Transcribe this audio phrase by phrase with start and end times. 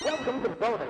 [0.00, 0.88] Welcome to bonus.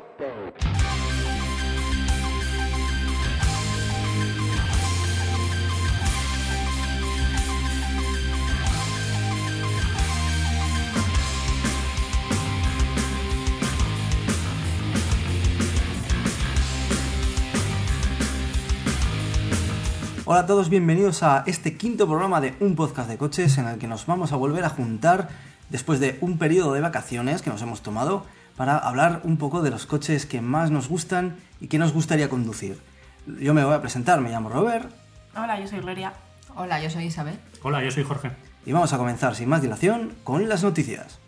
[20.26, 23.78] Hola a todos, bienvenidos a este quinto programa de un podcast de coches en el
[23.78, 25.30] que nos vamos a volver a juntar
[25.70, 28.26] después de un periodo de vacaciones que nos hemos tomado
[28.58, 32.28] para hablar un poco de los coches que más nos gustan y que nos gustaría
[32.28, 32.80] conducir.
[33.40, 34.90] Yo me voy a presentar, me llamo Robert
[35.36, 36.12] Hola, yo soy Gloria.
[36.56, 37.38] Hola, yo soy Isabel.
[37.62, 38.32] Hola, yo soy Jorge.
[38.66, 41.20] y vamos a comenzar sin más dilación con las noticias.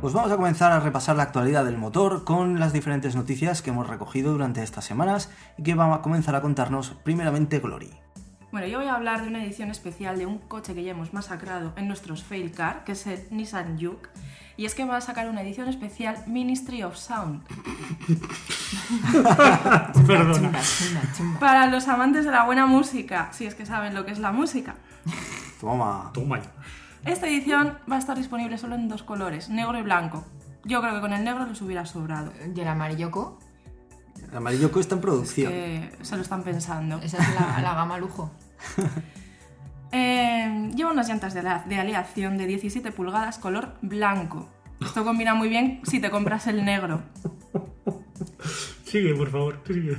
[0.00, 3.70] Pues vamos a comenzar a repasar la actualidad del motor con las diferentes noticias que
[3.70, 8.02] hemos recogido durante estas semanas y que va a comenzar a contarnos primeramente Glory.
[8.52, 11.14] Bueno, yo voy a hablar de una edición especial de un coche que ya hemos
[11.14, 14.10] masacrado en nuestros fail car, que es el Nissan Juke.
[14.58, 17.42] Y es que va a sacar una edición especial Ministry of Sound.
[20.06, 20.52] Perdona.
[21.40, 24.32] Para los amantes de la buena música, si es que saben lo que es la
[24.32, 24.74] música.
[25.58, 26.10] Toma.
[26.12, 26.52] Toma ya.
[27.10, 30.26] Esta edición va a estar disponible solo en dos colores, negro y blanco.
[30.64, 32.34] Yo creo que con el negro les hubiera sobrado.
[32.54, 33.38] ¿Y el amarilloco?
[34.32, 35.52] El amarillo está en producción.
[35.52, 36.96] Que se lo están pensando.
[37.02, 38.30] Esa es la, la gama lujo.
[39.94, 44.48] Eh, lleva unas llantas de, de aleación de 17 pulgadas color blanco.
[44.80, 47.02] Esto combina muy bien si te compras el negro.
[48.84, 49.60] Sigue, por favor.
[49.66, 49.98] Sigue.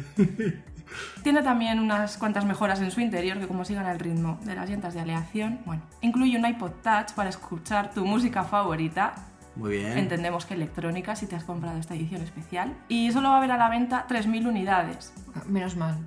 [1.22, 4.68] Tiene también unas cuantas mejoras en su interior que como sigan el ritmo de las
[4.68, 9.14] llantas de aleación, bueno, incluye un iPod Touch para escuchar tu música favorita.
[9.56, 9.98] Muy bien.
[9.98, 12.76] Entendemos que electrónica si te has comprado esta edición especial.
[12.88, 15.14] Y solo va a haber a la venta 3.000 unidades.
[15.48, 15.98] Menos mal.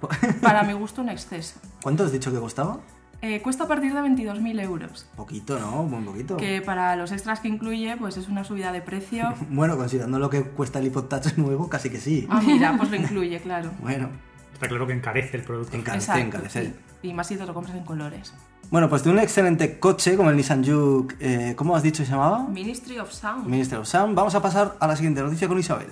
[0.42, 1.60] Para mi gusto un exceso.
[1.82, 2.80] ¿Cuánto has dicho que costaba?
[3.22, 5.06] Eh, cuesta a partir de 22.000 euros.
[5.14, 5.82] Poquito, ¿no?
[5.82, 6.38] Un poquito.
[6.38, 9.34] Que para los extras que incluye, pues es una subida de precio.
[9.50, 12.26] Bueno, considerando lo que cuesta el iPod Touch nuevo, casi que sí.
[12.30, 13.72] Ah, mira, pues lo incluye, claro.
[13.80, 14.08] Bueno,
[14.54, 15.74] Está claro que encarece el producto.
[15.76, 16.64] encarece, Exacto, encarece.
[16.66, 16.74] sí.
[17.08, 18.34] Y más si te lo compras en colores.
[18.70, 22.06] Bueno, pues de un excelente coche como el Nissan Juke, eh, ¿cómo has dicho que
[22.06, 22.46] se llamaba?
[22.48, 23.46] Ministry of Sound.
[23.48, 24.14] Minister of Sound.
[24.14, 25.88] Vamos a pasar a la siguiente noticia con Isabel.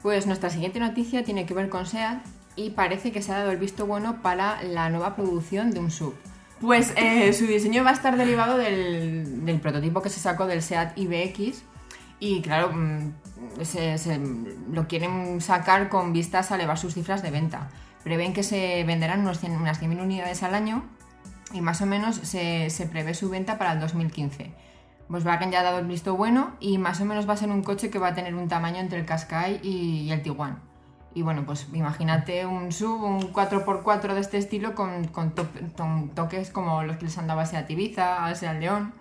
[0.00, 2.22] Pues nuestra siguiente noticia tiene que ver con SEAT
[2.56, 5.90] y parece que se ha dado el visto bueno para la nueva producción de un
[5.90, 6.14] sub.
[6.60, 10.62] Pues eh, su diseño va a estar derivado del, del prototipo que se sacó del
[10.62, 11.62] SEAT IBX
[12.18, 13.12] y claro, mm,
[13.62, 14.20] se, se-
[14.70, 17.68] lo quieren sacar con vistas a elevar sus cifras de venta.
[18.04, 20.84] Prevén que se venderán unos 100 unas 100.000 unidades al año
[21.52, 24.52] y más o menos se, se prevé su venta para el 2015.
[25.08, 27.62] Volkswagen ya ha dado el visto bueno y más o menos va a ser un
[27.62, 30.60] coche que va a tener un tamaño entre el Qashqai y, el Tiguan.
[31.14, 35.34] Y bueno, pues imagínate un sub, un 4x4 de este estilo con, con
[36.14, 38.94] toques como los que les han dado a Seat Ibiza, a Seat León.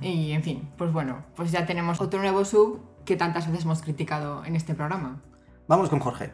[0.00, 3.82] Y en fin, pues bueno, pues ya tenemos otro nuevo sub que tantas veces hemos
[3.82, 5.20] criticado en este programa.
[5.68, 6.32] Vamos con Jorge.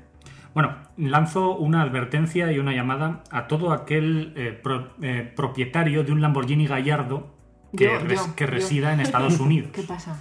[0.57, 6.13] Bueno, lanzo una advertencia y una llamada a todo aquel eh, pro- eh, propietario de
[6.13, 7.37] un Lamborghini Gallardo
[7.77, 8.51] que, Yo, res- yo, que yo.
[8.53, 9.69] resida en Estados Unidos.
[9.75, 10.19] ¿Qué pasa?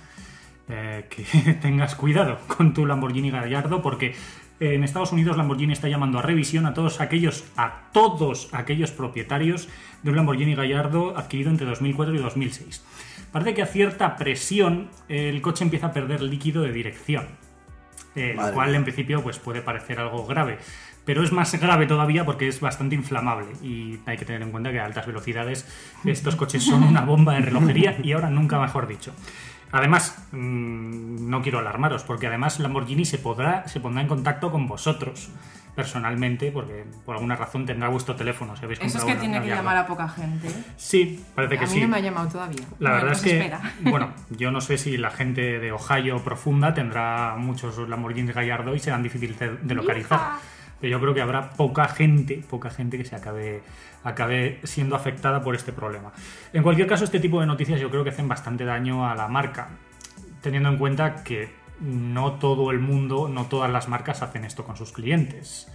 [0.67, 1.23] Eh, que
[1.61, 4.07] tengas cuidado con tu Lamborghini Gallardo porque
[4.59, 8.91] eh, en Estados Unidos Lamborghini está llamando a revisión a todos aquellos a todos aquellos
[8.91, 9.69] propietarios
[10.03, 12.83] de un Lamborghini Gallardo adquirido entre 2004 y 2006.
[13.31, 17.23] Parece que a cierta presión el coche empieza a perder líquido de dirección.
[18.15, 20.57] Eh, lo cual en principio pues, puede parecer algo grave.
[21.05, 24.71] Pero es más grave todavía porque es bastante inflamable y hay que tener en cuenta
[24.71, 25.67] que a altas velocidades
[26.03, 29.13] estos coches son una bomba de relojería y ahora nunca mejor dicho.
[29.71, 34.67] Además, mm, no quiero alarmaros, porque además Lamborghini se, podrá, se pondrá en contacto con
[34.67, 35.29] vosotros
[35.75, 38.55] personalmente, porque por alguna razón tendrá vuestro teléfono.
[38.55, 40.47] Si habéis Eso es que tiene que llamar a poca gente.
[40.77, 41.81] Sí, parece que A mí sí.
[41.81, 42.63] no me ha llamado todavía.
[42.79, 43.61] La verdad pues es que, espera.
[43.81, 48.79] bueno, yo no sé si la gente de Ohio profunda tendrá muchos Lamborghinis Gallardo y
[48.79, 50.39] serán difíciles de, de localizar.
[50.79, 53.61] Pero yo creo que habrá poca gente, poca gente que se acabe,
[54.03, 56.11] acabe siendo afectada por este problema.
[56.53, 59.27] En cualquier caso, este tipo de noticias yo creo que hacen bastante daño a la
[59.27, 59.69] marca,
[60.41, 64.77] teniendo en cuenta que no todo el mundo, no todas las marcas hacen esto con
[64.77, 65.67] sus clientes.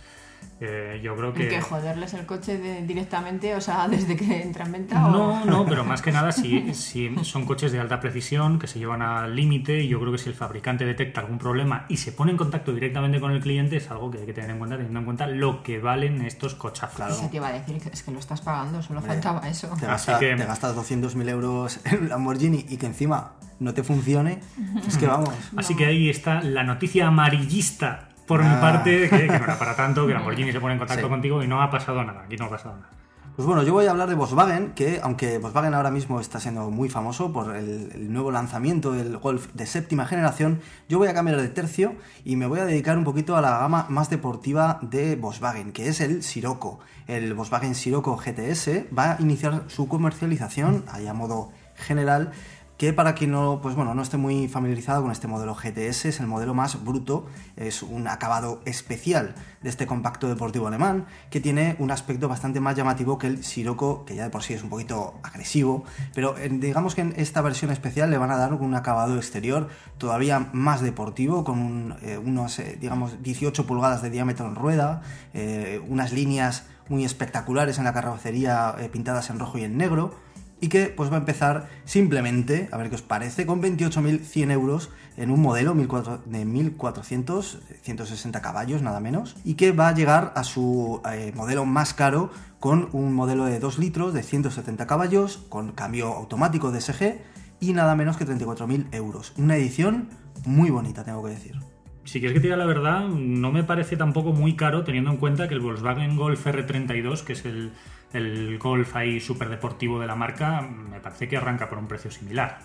[0.63, 1.45] Eh, yo creo que...
[1.45, 5.07] ¿El que joderles el coche de- directamente, o sea, desde que entra en venta?
[5.07, 8.67] o- No, no, pero más que nada si, si son coches de alta precisión que
[8.67, 11.97] se llevan al límite y yo creo que si el fabricante detecta algún problema y
[11.97, 14.59] se pone en contacto directamente con el cliente es algo que hay que tener en
[14.59, 17.11] cuenta teniendo en cuenta lo que valen estos cochazos.
[17.11, 19.69] Eso te iba a decir, es que lo estás pagando, solo faltaba eso.
[19.69, 23.73] Te, Así gasta- que- te gastas 200.000 euros en un Lamborghini y que encima no
[23.73, 24.41] te funcione.
[24.87, 25.31] Es que vamos.
[25.57, 28.61] Así que ahí está la noticia amarillista por mi Ah.
[28.61, 31.11] parte, que, que no era para tanto, que Lamborghini se pone en contacto Sí.
[31.11, 32.89] contigo y no ha pasado nada, aquí no ha pasado nada.
[33.37, 36.71] Pues bueno, yo voy a hablar de Volkswagen, que aunque Volkswagen ahora mismo está siendo
[36.71, 41.15] muy famoso por el, el, nuevo lanzamiento del Golf de séptima generación, yo voy a
[41.15, 41.95] cambiar de tercio
[42.25, 45.89] y me voy a dedicar un poquito a la gama más deportiva de Volkswagen, que
[45.89, 46.81] es el Sirocco.
[47.07, 52.33] El Volkswagen Sirocco GTS va a iniciar su comercialización, ahí a modo general,
[52.81, 56.21] que para quien no, pues bueno, no esté muy familiarizado con este modelo GTS, es
[56.21, 61.77] el modelo más bruto, es un acabado especial de este compacto deportivo alemán, que tiene
[61.79, 64.71] un aspecto bastante más llamativo que el Sirocco, que ya de por sí es un
[64.71, 65.85] poquito agresivo,
[66.15, 69.69] pero digamos que en esta versión especial le van a dar un acabado exterior
[69.99, 75.03] todavía más deportivo, con un, eh, unos, eh, digamos, 18 pulgadas de diámetro en rueda,
[75.35, 80.15] eh, unas líneas muy espectaculares en la carrocería pintadas en rojo y en negro,
[80.61, 84.91] y que pues va a empezar simplemente, a ver qué os parece, con 28.100 euros
[85.17, 90.45] en un modelo de 1400, 160 caballos nada menos, y que va a llegar a
[90.45, 95.73] su eh, modelo más caro con un modelo de 2 litros de 170 caballos, con
[95.73, 97.19] cambio automático DSG
[97.61, 99.33] y nada menos que 34.000 euros.
[99.37, 100.09] Una edición
[100.45, 101.57] muy bonita, tengo que decir.
[102.05, 105.19] Si quieres que te diga la verdad, no me parece tampoco muy caro teniendo en
[105.19, 107.73] cuenta que el Volkswagen Golf R32, que es el,
[108.13, 112.11] el Golf ahí súper deportivo de la marca, me parece que arranca por un precio
[112.11, 112.59] similar.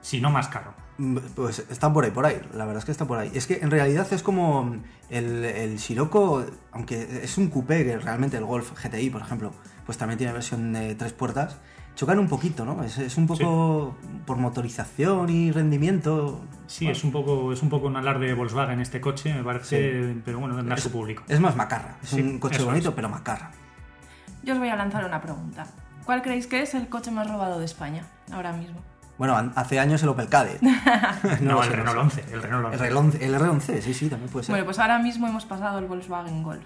[0.00, 0.74] Si no más caro.
[1.36, 2.40] Pues está por ahí, por ahí.
[2.54, 3.30] La verdad es que está por ahí.
[3.34, 4.76] Es que en realidad es como
[5.10, 9.52] el, el Sirocco, aunque es un coupé, que realmente el Golf GTI, por ejemplo,
[9.86, 11.58] pues también tiene versión de tres puertas
[11.94, 12.82] chocan un poquito, ¿no?
[12.82, 14.08] Es, es un poco sí.
[14.26, 16.40] por motorización y rendimiento.
[16.66, 16.96] Sí, bueno.
[16.96, 20.22] es un poco es un poco un alarde de Volkswagen este coche, me parece, sí.
[20.24, 21.22] pero bueno, tendrá su público.
[21.28, 22.94] Es más macarra, es sí, un coche bonito, es.
[22.94, 23.50] pero macarra.
[24.42, 25.66] Yo os voy a lanzar una pregunta.
[26.04, 28.02] ¿Cuál creéis que es el coche más robado de España
[28.32, 28.80] ahora mismo?
[29.18, 30.60] Bueno, hace años el Opel Kadett.
[31.40, 32.24] no, no el Renault 11.
[32.32, 32.86] El Renault 11.
[32.88, 34.52] El, R11, el R11, sí, sí, también puede ser.
[34.52, 36.64] Bueno, pues ahora mismo hemos pasado el Volkswagen Golf.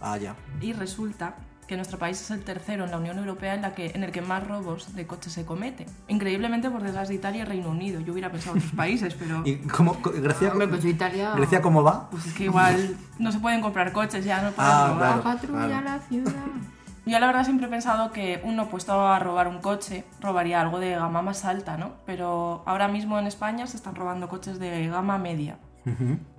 [0.00, 0.34] Ah, ya.
[0.60, 1.34] Y resulta
[1.66, 4.12] que nuestro país es el tercero en la Unión Europea en, la que, en el
[4.12, 5.86] que más robos de coches se cometen.
[6.08, 8.00] Increíblemente por detrás de Italia y Reino Unido.
[8.00, 9.42] Yo hubiera pensado otros países, pero...
[9.44, 11.32] ¿Y cómo, Grecia, Hombre, pues Italia...
[11.34, 12.10] ¿Grecia cómo va?
[12.10, 14.98] Pues es que igual no se pueden comprar coches, ya no pueden Ah, robar.
[14.98, 15.22] claro.
[15.22, 15.84] Patrulla claro.
[15.84, 16.32] la ciudad.
[17.04, 20.78] Yo la verdad siempre he pensado que uno puesto a robar un coche robaría algo
[20.78, 21.94] de gama más alta, ¿no?
[22.06, 25.58] Pero ahora mismo en España se están robando coches de gama media.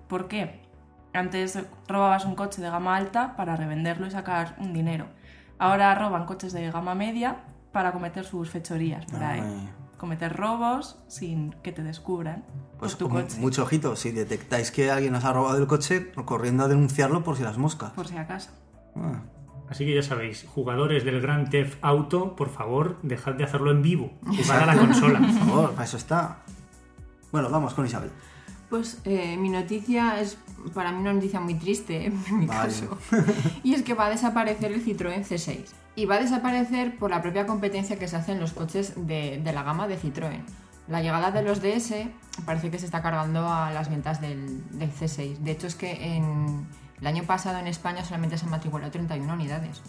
[0.07, 0.61] ¿Por qué?
[1.13, 5.07] Antes robabas un coche de gama alta para revenderlo y sacar un dinero.
[5.59, 7.37] Ahora roban coches de gama media
[7.71, 9.41] para cometer sus fechorías por ahí.
[9.41, 9.69] Ay.
[9.97, 12.43] Cometer robos sin que te descubran
[12.77, 16.65] Pues tu coche, mucho ojito, si detectáis que alguien os ha robado el coche, corriendo
[16.65, 17.91] a denunciarlo por si las moscas.
[17.91, 18.49] por si acaso.
[18.95, 19.21] Ah.
[19.73, 23.81] Así que ya sabéis, jugadores del Grand Theft Auto, por favor, dejad de hacerlo en
[23.81, 24.13] vivo.
[24.23, 25.17] Jugad a la consola.
[25.17, 26.43] Por favor, para eso está.
[27.31, 28.11] Bueno, vamos con Isabel.
[28.69, 30.37] Pues eh, mi noticia es
[30.75, 32.69] para mí una noticia muy triste, en mi Vale.
[32.69, 32.99] caso.
[33.63, 35.65] Y es que va a desaparecer el Citroën C6.
[35.95, 39.41] Y va a desaparecer por la propia competencia que se hace en los coches de,
[39.43, 40.43] de la gama de Citroën.
[40.87, 41.95] La llegada de los DS
[42.45, 45.37] parece que se está cargando a las ventas del, del C6.
[45.39, 46.67] De hecho, es que en,
[47.01, 49.81] el año pasado en España solamente se han matriculado 31 unidades.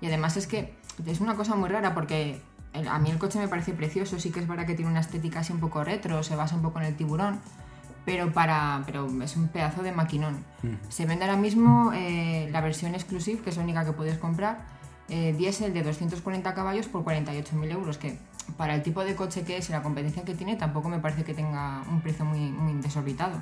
[0.00, 0.74] Y además es que
[1.06, 2.40] es una cosa muy rara porque
[2.88, 5.40] a mí el coche me parece precioso, sí que es verdad que tiene una estética
[5.40, 7.40] así un poco retro, se basa un poco en el tiburón,
[8.04, 10.44] pero, para, pero es un pedazo de maquinón.
[10.88, 14.66] Se vende ahora mismo eh, la versión exclusive, que es la única que puedes comprar,
[15.08, 18.18] eh, diésel de 240 caballos por 48.000 euros, que
[18.56, 21.24] para el tipo de coche que es y la competencia que tiene tampoco me parece
[21.24, 23.40] que tenga un precio muy, muy desorbitado.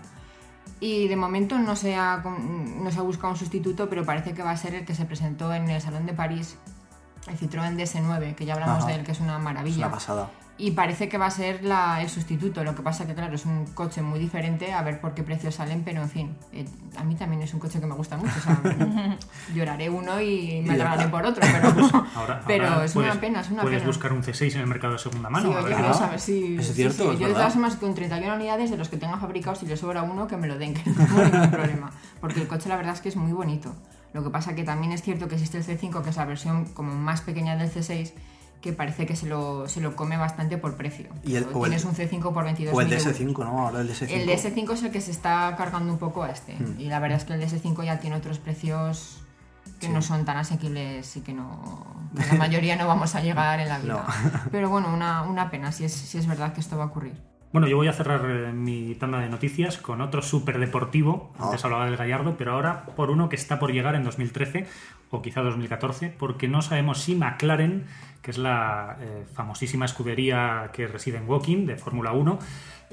[0.84, 4.42] Y de momento no se, ha, no se ha buscado un sustituto, pero parece que
[4.42, 6.56] va a ser el que se presentó en el Salón de París,
[7.28, 8.86] el Citroën DS9, que ya hablamos Ajá.
[8.88, 9.86] de él, que es una Es maravilla.
[9.86, 10.28] una pasada.
[10.64, 12.62] Y parece que va a ser la- el sustituto.
[12.62, 15.57] Lo que pasa que, claro, es un coche muy diferente, a ver por qué precios
[15.57, 16.64] salen, pero en fin, eh,
[16.97, 18.31] a mí también es un coche que me gusta mucho.
[18.38, 18.61] o sea,
[19.54, 23.40] lloraré uno y me alegraré por otro, pero, Ahora, pero ahora es puedes, una pena,
[23.40, 23.88] es una puedes pena.
[23.88, 25.49] buscar un C6 en el mercado de segunda mano.
[25.49, 25.76] Sí, a oye, ver.
[25.78, 26.57] quiero saber si.
[26.57, 27.11] es sí, cierto, sí.
[27.14, 29.76] es Yo de todas formas, con 31 unidades de los que tenga fabricados, si le
[29.76, 31.90] sobra uno, que me lo den, que no tengo ningún problema.
[32.21, 33.75] Porque el coche, la verdad es que es muy bonito.
[34.12, 36.66] Lo que pasa que también es cierto que existe el C5, que es la versión
[36.66, 38.12] como más pequeña del C6,
[38.62, 41.09] que parece que se lo, se lo come bastante por precio.
[41.25, 43.07] Y el- Tienes un C5 por 22 O el euros.
[43.07, 43.66] DS5, ¿no?
[43.66, 44.09] Ahora el DS5.
[44.09, 46.54] El DS5 es el que se está cargando un poco a este.
[46.54, 46.81] Hmm.
[46.81, 49.19] Y la verdad es que el DS5 ya tiene otros precios
[49.78, 49.92] que Sí.
[49.92, 53.78] no son tan asequibles y que no la mayoría no vamos a llegar en la
[53.81, 54.07] vida.
[54.50, 57.14] Pero bueno, una, una pena si es, si es verdad que esto va a ocurrir.
[57.52, 61.33] Bueno, yo voy a cerrar eh, mi tanda de noticias con otro súper deportivo.
[61.38, 61.47] Ah.
[61.47, 64.66] Antes hablaba del Gallardo, pero ahora por uno que está por llegar en 2013
[65.11, 67.85] o quizá 2014, porque no sabemos si McLaren,
[68.22, 72.38] que es la eh, famosísima escudería que reside en Woking de Fórmula 1,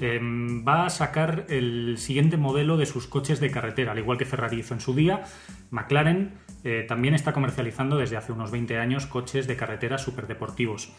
[0.02, 0.18] eh,
[0.66, 4.60] va a sacar el siguiente modelo de sus coches de carretera, al igual que Ferrari
[4.60, 5.24] hizo en su día.
[5.70, 6.32] McLaren
[6.64, 10.92] eh, también está comercializando desde hace unos 20 años coches de carretera superdeportivos.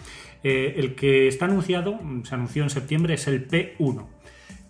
[0.43, 4.05] Eh, el que está anunciado, se anunció en septiembre, es el P1,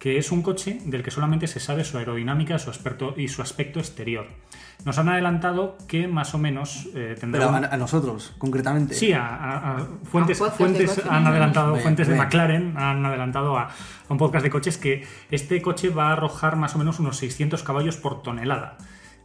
[0.02, 3.44] que es un coche del que solamente se sabe su aerodinámica su aspecto, y su
[3.44, 4.26] aspecto exterior.
[4.84, 7.42] Nos han adelantado que más o menos eh, tendrá...
[7.42, 8.96] Pero a, un- a nosotros, concretamente.
[8.96, 12.16] Sí, a, a- a fuentes, A podcast de fuentes han adelantado, Bien, fuentes de.
[12.16, 13.72] McLaren han adelantado a, a
[14.10, 17.62] un podcast de coches que este coche va a arrojar más o menos unos 600
[17.62, 18.78] caballos por tonelada.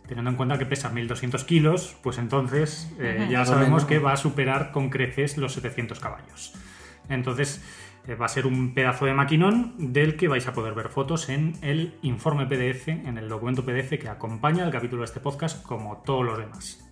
[0.07, 4.17] Teniendo en cuenta que pesa 1200 kilos, pues entonces eh, ya sabemos que va a
[4.19, 6.53] superar con creces los 700 caballos.
[7.09, 7.63] Entonces
[8.15, 11.55] va a ser un pedazo de maquinón del que vais a poder ver fotos en
[11.63, 15.99] el informe PDF, en el documento PDF que acompaña el capítulo de este podcast, como
[15.99, 16.87] todos los demás.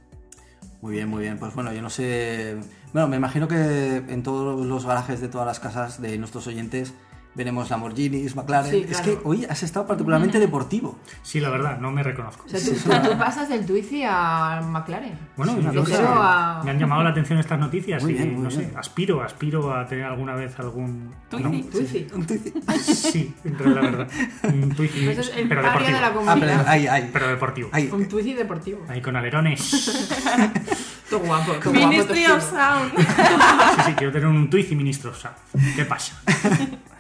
[0.83, 1.39] Muy bien, muy bien.
[1.39, 2.57] Pues bueno, yo no sé.
[2.93, 6.93] Bueno, me imagino que en todos los garajes de todas las casas de nuestros oyentes
[7.35, 8.71] veremos Lamborghinis, McLaren.
[8.71, 9.23] Sí, Es claro.
[9.23, 10.99] que hoy has estado particularmente deportivo.
[11.23, 12.45] Sí, la verdad, no me reconozco.
[12.47, 15.19] O sea, tú, tú pasas del Twizy al McLaren.
[15.37, 18.15] Bueno, Sí, yo cosa- sé, a- me han llamado la atención estas noticias Muy y
[18.17, 18.73] bien, no sé, bien.
[18.77, 21.63] aspiro, aspiro a tener alguna vez algún Twizy.
[21.65, 22.07] Twizy.
[22.15, 22.53] Un Twizy.
[23.15, 24.09] Sí, entre la verdad.
[24.45, 25.95] Un Twizy, Pues es el pero deportivo.
[25.97, 27.11] de la Ah, pero ahí, ahí.
[27.13, 27.69] Pero deportivo.
[27.73, 27.89] ahí.
[27.93, 28.85] Un Twizy deportivo.
[28.89, 29.91] Ahí con alerones.
[31.11, 31.53] Todo guapo.
[31.53, 32.51] todo guapo, Ministry todo of.
[32.51, 32.93] Sound.
[32.97, 35.11] Sí, sí, quiero tener un Twizy ministro.
[35.11, 35.35] O sea,
[35.77, 36.15] ¿qué pasa?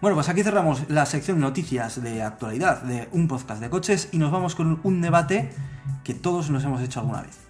[0.00, 4.18] Bueno, pues aquí cerramos la sección noticias de actualidad de un podcast de coches y
[4.18, 5.50] nos vamos con un debate
[6.04, 7.46] que todos nos hemos hecho alguna vez.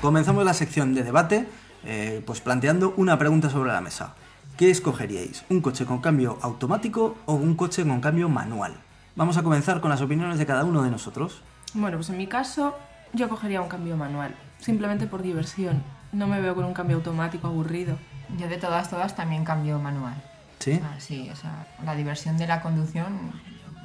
[0.00, 1.46] Comenzamos la sección de debate,
[1.84, 4.14] eh, pues planteando una pregunta sobre la mesa.
[4.56, 5.44] ¿Qué escogeríais?
[5.50, 8.72] ¿Un coche con cambio automático o un coche con cambio manual?
[9.16, 11.42] Vamos a comenzar con las opiniones de cada uno de nosotros.
[11.74, 12.76] Bueno, pues en mi caso
[13.12, 15.82] yo cogería un cambio manual, simplemente por diversión.
[16.12, 17.96] No me veo con un cambio automático aburrido.
[18.38, 20.14] Yo de todas, todas también cambio manual.
[20.58, 20.72] ¿Sí?
[20.72, 23.32] O sea, sí, o sea, la diversión de la conducción,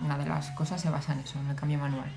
[0.03, 2.09] una de las cosas se basa en eso, en el cambio manual.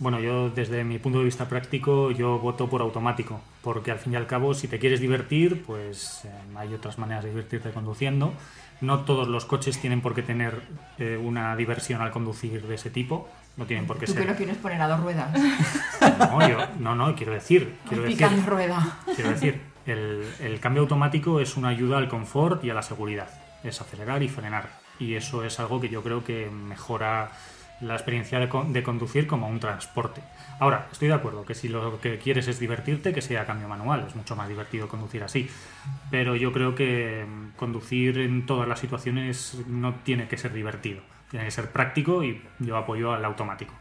[0.00, 4.14] Bueno, yo desde mi punto de vista práctico, yo voto por automático, porque al fin
[4.14, 8.32] y al cabo, si te quieres divertir, pues eh, hay otras maneras de divertirte conduciendo.
[8.80, 10.62] No todos los coches tienen por qué tener
[10.96, 13.28] eh, una diversión al conducir de ese tipo,
[13.58, 14.36] no tienen por qué ¿Tú que lo ser.
[14.36, 15.38] quieres poner a dos ruedas?
[16.18, 18.96] No, yo, no, no, quiero decir, quiero decir, rueda.
[19.14, 23.28] quiero decir, el, el cambio automático es una ayuda al confort y a la seguridad,
[23.62, 27.32] es acelerar y frenar, y eso es algo que yo creo que mejora
[27.80, 30.20] la experiencia de, con- de conducir como un transporte.
[30.58, 34.04] Ahora, estoy de acuerdo que si lo que quieres es divertirte, que sea cambio manual,
[34.06, 35.48] es mucho más divertido conducir así.
[36.10, 41.00] Pero yo creo que mm, conducir en todas las situaciones no tiene que ser divertido,
[41.30, 43.72] tiene que ser práctico y yo apoyo al automático.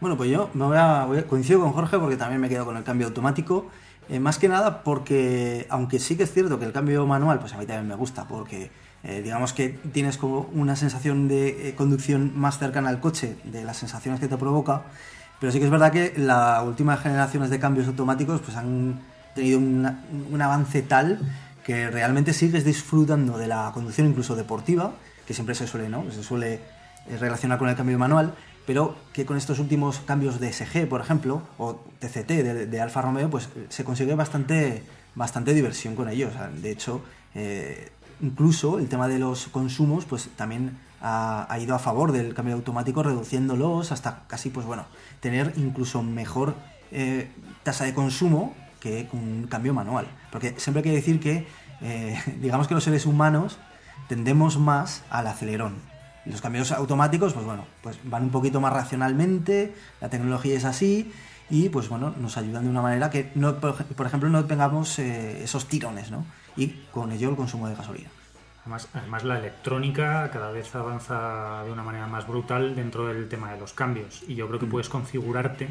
[0.00, 2.64] Bueno, pues yo me voy a, voy a- coincido con Jorge porque también me quedo
[2.64, 3.70] con el cambio automático.
[4.08, 7.52] Eh, más que nada porque, aunque sí que es cierto que el cambio manual, pues
[7.52, 8.70] a mí también me gusta, porque
[9.04, 13.64] eh, digamos que tienes como una sensación de eh, conducción más cercana al coche, de
[13.64, 14.82] las sensaciones que te provoca,
[15.40, 19.00] pero sí que es verdad que las últimas generaciones de cambios automáticos pues han
[19.34, 21.20] tenido un avance tal
[21.68, 24.94] que realmente sigues disfrutando de la conducción incluso deportiva,
[25.26, 26.10] que siempre se suele, ¿no?
[26.10, 28.32] Se suele eh, relacionar con el cambio manual,
[28.66, 33.02] pero que con estos últimos cambios de SG, por ejemplo, o TCT de, de Alfa
[33.02, 34.82] Romeo, pues se consigue bastante,
[35.14, 36.32] bastante diversión con ellos.
[36.62, 37.02] De hecho,
[38.20, 43.02] incluso el tema de los consumos, pues también ha, ido a favor del cambio automático,
[43.02, 44.86] reduciéndolos hasta casi, pues bueno,
[45.20, 46.54] tener incluso mejor
[46.90, 47.30] eh,
[47.62, 50.06] tasa de consumo que un cambio manual.
[50.30, 51.46] Porque siempre hay que decir que,
[51.80, 53.58] eh, digamos que los seres humanos
[54.08, 55.76] tendemos más al acelerón.
[56.24, 61.10] Los cambios automáticos, pues bueno, pues van un poquito más racionalmente, la tecnología es así,
[61.50, 64.44] y pues bueno, nos ayudan de una manera que, no, por, ej- por ejemplo, no
[64.44, 66.24] tengamos eh, esos tirones, ¿no?
[66.56, 68.10] Y con ello el consumo de gasolina.
[68.62, 73.52] Además, además, la electrónica cada vez avanza de una manera más brutal dentro del tema
[73.52, 74.22] de los cambios.
[74.28, 75.68] Y yo creo que puedes configurarte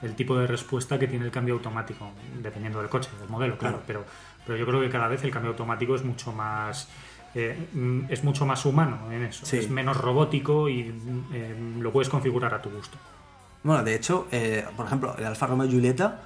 [0.00, 2.10] el tipo de respuesta que tiene el cambio automático,
[2.42, 3.82] dependiendo del coche, del modelo, claro.
[3.84, 3.86] Claro.
[3.86, 4.04] Pero,
[4.46, 6.88] pero yo creo que cada vez el cambio automático es mucho más.
[7.34, 9.44] eh, mm, es mucho más humano en eso.
[9.44, 9.58] Sí.
[9.58, 10.94] Es menos robótico y
[11.34, 12.96] eh, lo puedes configurar a tu gusto.
[13.62, 16.20] Bueno, de hecho, eh, por ejemplo, el Alfa Romeo Giulietta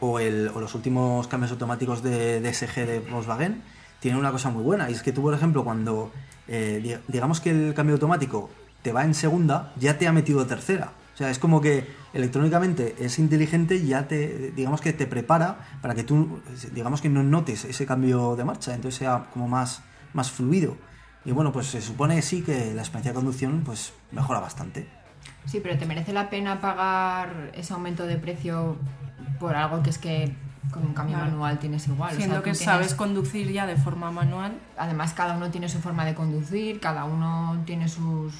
[0.00, 3.62] o, los últimos cambios automáticos de DSG de Volkswagen
[4.00, 4.90] tienen una cosa muy buena.
[4.90, 6.12] Y es que tú, por ejemplo, cuando
[6.46, 8.50] eh, di- digamos que el cambio automático
[8.82, 10.92] te va en segunda, ya te ha metido tercera.
[11.14, 15.66] O sea, es como que electrónicamente es inteligente y ya te, digamos que te prepara
[15.82, 16.40] para que tú,
[16.72, 20.76] digamos que no notes ese cambio de marcha, entonces sea como más, más fluido.
[21.24, 24.97] Y bueno, pues se supone sí que la experiencia de conducción pues mejora bastante.
[25.48, 28.76] Sí, pero ¿te merece la pena pagar ese aumento de precio
[29.40, 30.34] por algo que es que
[30.72, 31.30] con un cambio Claro.
[31.30, 32.08] manual tienes igual.
[32.10, 34.52] o sea, Siendo que tienes- sabes conducir ya de forma manual.
[34.76, 38.34] Además, cada uno tiene su forma de conducir, cada uno tiene sus...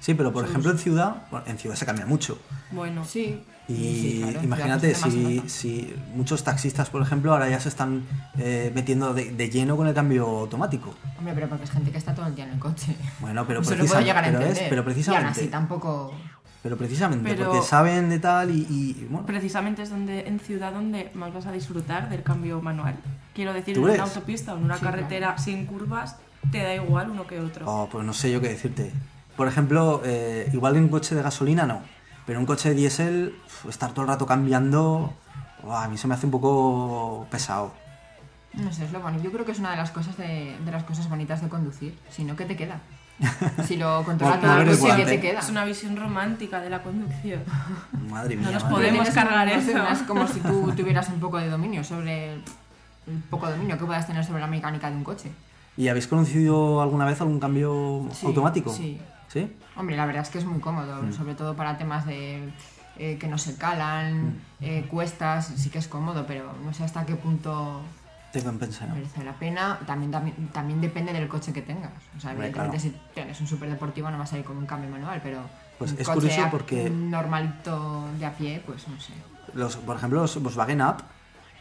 [0.00, 2.38] Sí, pero por ejemplo en ciudad, en ciudad se cambia mucho.
[2.72, 3.42] Bueno, Sí.
[3.68, 8.02] Y Sí, claro, en imagínate si, si muchos taxistas, por ejemplo, ahora ya se están
[8.38, 10.92] eh, metiendo de, de lleno con el cambio automático.
[11.18, 12.96] Hombre, pero porque es gente que está todo el día en el coche.
[13.20, 16.12] Bueno, pero, lo puedo llegar a pero, es- pero Y aún así precisamente, tampoco...
[16.62, 20.72] pero precisamente Pero- porque saben de tal y, y, bueno, precisamente es donde en ciudad
[20.72, 22.96] donde más vas a disfrutar del cambio manual.
[23.32, 26.16] Quiero decir, ¿Tú en una autopista o en una Sí, carretera sin curvas,
[26.50, 27.64] te da igual uno que otro.
[27.66, 28.92] oh, pues no sé yo qué decirte.
[29.36, 31.80] Por ejemplo, eh, igual en un coche de gasolina no,
[32.26, 33.34] pero un coche de diésel,
[33.68, 35.12] estar todo el rato cambiando,
[35.64, 37.72] oh, a mí se me hace un poco pesado.
[38.54, 39.24] No sé, es lo bonito.
[39.24, 41.98] Yo creo que es una de las cosas de, de las cosas bonitas de conducir.
[42.10, 42.80] Si no, ¿qué te queda?
[43.66, 45.04] Si lo controla todo el el coche, ¿qué volante.
[45.12, 45.40] te queda?
[45.40, 47.42] Es una visión romántica de la conducción.
[48.10, 48.50] Madre No mía.
[48.52, 49.86] nos madre podemos cargar no eso.
[49.92, 52.42] Es como si tú tuvieras un poco de dominio sobre el,
[53.06, 55.30] el poco dominio que puedas tener sobre la mecánica de un coche.
[55.76, 58.72] ¿Y habéis conocido alguna vez algún cambio Sí, automático?
[58.72, 59.00] sí.
[59.32, 59.50] ¿Sí?
[59.76, 61.12] Hombre, la verdad es que es muy cómodo, Mm.
[61.12, 62.52] sobre todo para temas de
[62.98, 64.36] eh, que no se calan, Mm.
[64.60, 67.80] eh, cuestas, sí que es cómodo, pero no sé hasta qué punto
[68.34, 69.78] merece la pena.
[69.86, 71.90] También, también, también depende del coche que tengas.
[72.16, 72.98] O sea, Hombre, evidentemente claro.
[73.08, 75.40] si tienes un superdeportivo no vas a ir con un cambio manual, pero
[75.78, 79.14] Pues un es coche curioso porque- normalito de a pie, pues no sé.
[79.54, 80.96] Los, por ejemplo, los Volkswagen Up,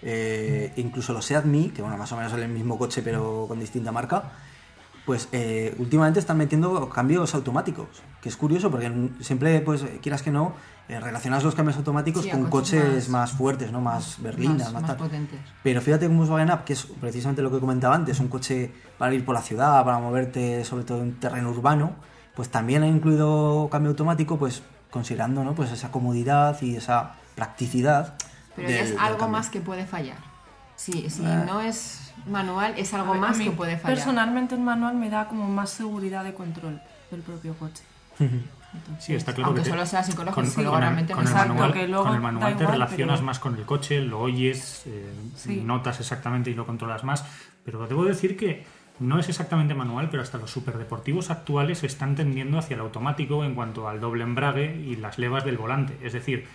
[0.01, 3.45] eh, incluso los Seat Mii, que bueno, más o menos es el mismo coche pero
[3.47, 4.31] con distinta marca,
[5.05, 7.87] pues eh, últimamente están metiendo cambios automáticos,
[8.21, 8.91] que es curioso porque
[9.21, 10.53] siempre, pues quieras que no,
[10.87, 13.81] eh, relacionas los cambios automáticos Sí, con coches coches más, más- fuertes, ¿no?
[13.81, 15.39] Más berlinas, más, más, potentes.
[15.63, 18.71] Pero fíjate que un Volkswagen Up, que es precisamente lo que comentaba antes, un coche
[18.97, 21.93] para ir por la ciudad, para moverte sobre todo en terreno urbano,
[22.35, 25.55] pues también ha incluido cambio automático, pues considerando ¿no?
[25.55, 28.15] pues esa comodidad y esa practicidad.
[28.55, 30.17] Pero del- es algo más que puede fallar.
[30.75, 31.43] Si, si Eh.
[31.45, 33.95] no es manual, es algo ver, más mí, que puede fallar.
[33.97, 37.83] Personalmente en manual me da como más seguridad de control del propio coche.
[38.73, 41.23] Entonces, Sí, está claro Aunque que te- solo sea psicológico, con, con el, realmente con
[41.25, 43.65] no el manual, que luego con el manual te igual, relacionas pero- más con el
[43.65, 45.61] coche, lo oyes, eh, Sí.
[45.61, 47.25] notas exactamente y lo controlas más.
[47.65, 48.65] Pero debo decir que
[48.99, 53.55] no es exactamente manual, pero hasta los superdeportivos actuales están tendiendo hacia el automático en
[53.55, 55.97] cuanto al doble embrague y las levas del volante.
[56.03, 56.47] Es decir,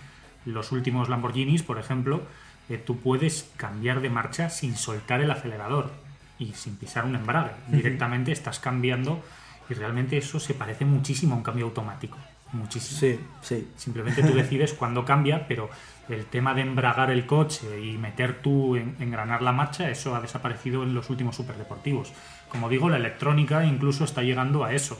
[0.45, 2.21] los últimos Lamborghinis, por ejemplo,
[2.69, 5.91] eh, tú puedes cambiar de marcha sin soltar el acelerador
[6.39, 7.51] y sin pisar un embrague.
[7.67, 9.23] Directamente estás cambiando
[9.69, 12.17] y realmente eso se parece muchísimo a un cambio automático.
[12.53, 12.99] Muchísimo.
[12.99, 13.67] Sí, sí.
[13.75, 15.69] Simplemente tú decides cuándo cambia, pero
[16.09, 20.21] el tema de embragar el coche y meter tú en engranar la marcha, eso ha
[20.21, 22.13] desaparecido en los últimos superdeportivos.
[22.49, 24.99] Como digo, la electrónica incluso está llegando a eso,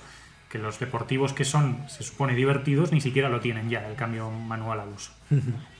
[0.50, 4.30] que los deportivos que son, se supone, divertidos, ni siquiera lo tienen ya, el cambio
[4.30, 5.12] manual al uso.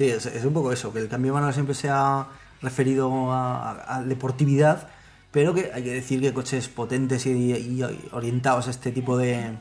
[0.00, 2.26] Sí, es, es un poco eso, que el cambio manual siempre se ha
[2.62, 4.88] referido a, a- a deportividad,
[5.30, 7.82] pero que hay que decir que coches potentes y, y
[8.12, 9.58] orientados a este tipo de,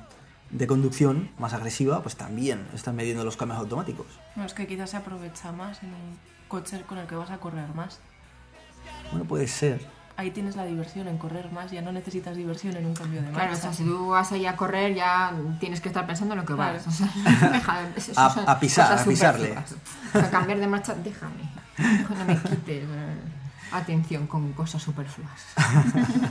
[0.52, 4.08] de conducción más agresiva, pues también están midiendo los cambios automáticos.
[4.38, 7.38] No, es que quizás se aprovecha más en un coche con el que vas a
[7.40, 8.00] correr más.
[9.12, 9.82] Bueno, puede ser.
[10.20, 13.28] Ahí tienes la diversión en correr más, ya no necesitas diversión en un cambio de
[13.32, 13.40] marcha.
[13.40, 16.42] Claro, o sea, si tú vas ahí a correr ya tienes que estar pensando en
[16.42, 16.74] lo que Claro.
[16.78, 16.88] vas.
[16.88, 17.08] O sea,
[17.54, 19.56] deja, eso A- a pisar, a pisarle.
[20.14, 21.44] O sea, cambiar de marcha, déjame.
[21.78, 23.16] No me quites eh,
[23.72, 25.40] atención con cosas superfluas.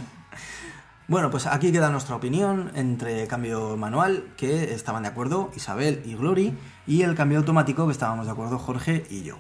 [1.10, 6.14] Bueno, pues aquí queda nuestra opinión entre cambio manual, que estaban de acuerdo Isabel y
[6.14, 6.54] Glory,
[6.86, 9.38] y el cambio automático, que estábamos de acuerdo Jorge y yo.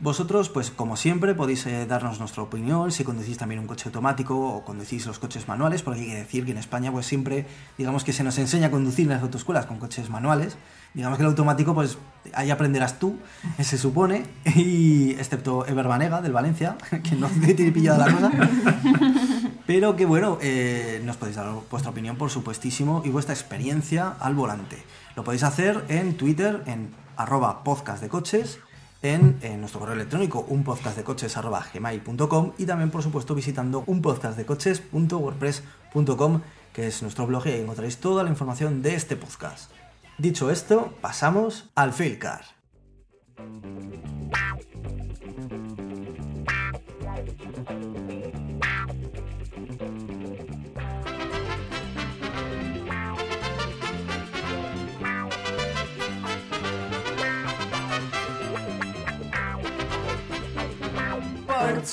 [0.00, 4.38] Vosotros, pues como siempre, podéis eh, darnos nuestra opinión, si conducís también un coche automático
[4.38, 7.46] o conducís los coches manuales, porque hay que decir que en España, pues siempre,
[7.78, 10.56] digamos que se nos enseña a conducir en las autoescuelas con coches manuales.
[10.94, 11.98] Digamos que el automático, pues
[12.34, 13.18] ahí aprenderás tú,
[13.60, 14.24] se supone,
[14.56, 18.30] y excepto Ever Banega del Valencia, que no tiene pillada la cosa.
[19.66, 24.34] Pero que bueno, eh, nos podéis dar vuestra opinión, por supuestísimo, y vuestra experiencia al
[24.34, 24.82] volante.
[25.16, 28.58] Lo podéis hacer en Twitter, en arroba podcast de coches,
[29.02, 36.40] en, nuestro correo electrónico, unpodcastdecoches arroba gmail.com y también, por supuesto, visitando unpodcastdecoches.wordpress.com,
[36.72, 39.70] que es nuestro blog y ahí encontraréis toda la información de este podcast.
[40.18, 42.44] Dicho esto, pasamos al Failcar.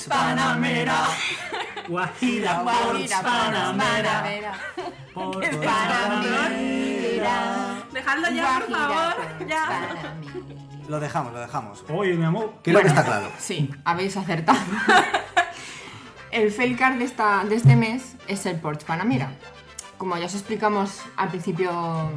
[0.08, 1.04] Panamera,
[1.88, 4.54] Guajira, Guajira, Panamera,
[5.14, 6.50] Panamera.
[7.92, 9.96] Dejadlo ya, por favor, ya.
[10.88, 11.84] Lo dejamos, lo dejamos.
[11.88, 12.54] Oye, mi amor.
[12.62, 13.30] Creo que está claro.
[13.38, 14.58] Sí, habéis acertado.
[16.30, 19.32] el fail card de, esta, de este mes es el Porsche Panamera.
[19.98, 22.10] Como ya os explicamos al principio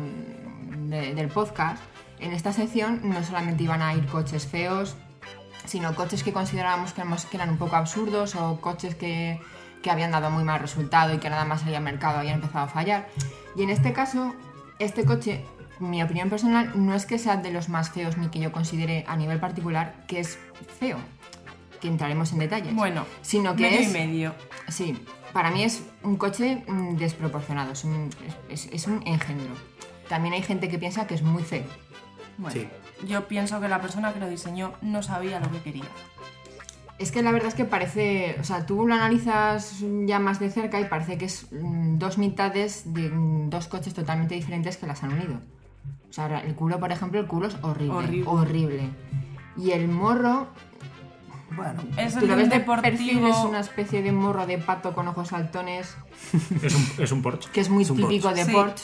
[0.88, 1.82] de- del podcast,
[2.20, 4.96] en esta sección no solamente iban a ir coches feos,
[5.74, 7.02] sino coches que considerábamos que,
[7.36, 9.42] eran un poco absurdos o coches que,
[9.82, 12.66] que habían dado muy mal resultado y que nada más salía al mercado habían empezado
[12.66, 13.08] a fallar.
[13.56, 14.36] Y en este caso,
[14.78, 15.44] este coche,
[15.80, 19.04] mi opinión personal, no es que sea de los más feos ni que yo considere
[19.08, 20.38] a nivel particular que es
[20.80, 21.00] feo,
[21.82, 22.76] que entraremos en detalles.
[22.76, 24.36] Bueno, sino que medio es y medio.
[24.68, 28.12] Sí, para mí es un coche mm, desproporcionado, es un,
[28.48, 29.56] es- es un engendro.
[30.08, 31.66] También hay gente que piensa que es muy feo.
[32.38, 32.68] Bueno, Sí.
[33.08, 35.86] Yo pienso que la persona que lo diseñó no sabía lo que quería.
[37.00, 40.50] Es que la verdad es que parece, o sea, tú lo analizas ya más de
[40.52, 44.88] cerca y parece que es mm, dos mitades de mm, dos coches totalmente diferentes que
[44.88, 45.40] las han unido.
[46.10, 48.24] O sea, el culo, por ejemplo, el culo es horrible, Horrible.
[48.28, 48.90] horrible.
[49.58, 50.48] Y el morro,
[51.56, 55.08] Bueno, Es tú lo ves de perfil, es una especie de morro de pato con
[55.08, 55.96] ojos saltones,
[56.64, 57.50] Es un, es un Porsche.
[57.52, 58.40] que es muy Es típico Porsche.
[58.40, 58.52] de Sí.
[58.52, 58.84] Porsche.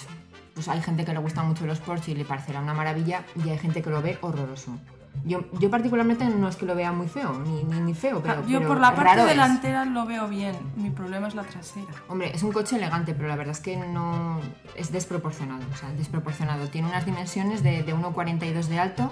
[0.60, 3.48] Pues hay gente que le gustan mucho los Porsche y le parecerá una maravilla, y
[3.48, 4.78] hay gente que lo ve horroroso.
[5.24, 8.40] Yo, yo particularmente no es que lo vea muy feo, ni, ni, ni feo, pero,
[8.40, 9.30] Ah, yo pero por la parte raro es.
[9.30, 10.58] delantera lo veo bien.
[10.76, 11.88] Mi problema es la trasera.
[12.10, 14.42] Hombre, es un coche elegante, pero la verdad es que no
[14.76, 15.62] es desproporcionado.
[15.74, 16.68] O sea, desproporcionado.
[16.68, 19.12] Tiene unas dimensiones de, de 1,42 de alto,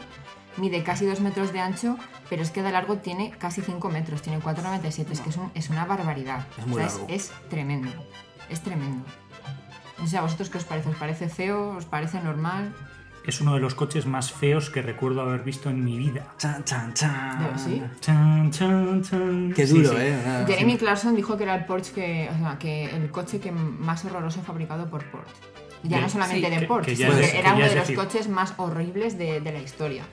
[0.57, 1.95] mide casi 2 metros de ancho,
[2.29, 5.11] pero es que de largo tiene casi 5 metros, tiene 4,97.
[5.11, 6.45] Es que es, un- es una barbaridad.
[6.57, 7.07] Es muy O sea, largo.
[7.09, 7.89] es, tremendo.
[8.49, 9.05] Es tremendo.
[9.99, 10.89] No sé, ¿a vosotros qué os parece?
[10.89, 11.69] ¿Os parece feo?
[11.77, 12.73] ¿Os parece normal?
[13.25, 16.27] Es uno de los coches más feos que recuerdo haber visto en mi vida.
[16.37, 17.53] chan, chan, chan.
[17.59, 17.81] ¿Sí?
[17.99, 19.53] Chan, chan, chan.
[19.53, 19.95] Qué duro, sí.
[19.99, 20.43] ¿eh?
[20.47, 24.05] Jeremy Clarkson dijo que era el Porsche que, o sea, que el coche que más
[24.05, 25.33] horroroso fabricado por Porsche.
[25.83, 27.55] Ya Que- no solamente sí, de que- Porsche, que ya sino es- que era que
[27.57, 30.03] uno de los decir- coches más horribles de, de la historia.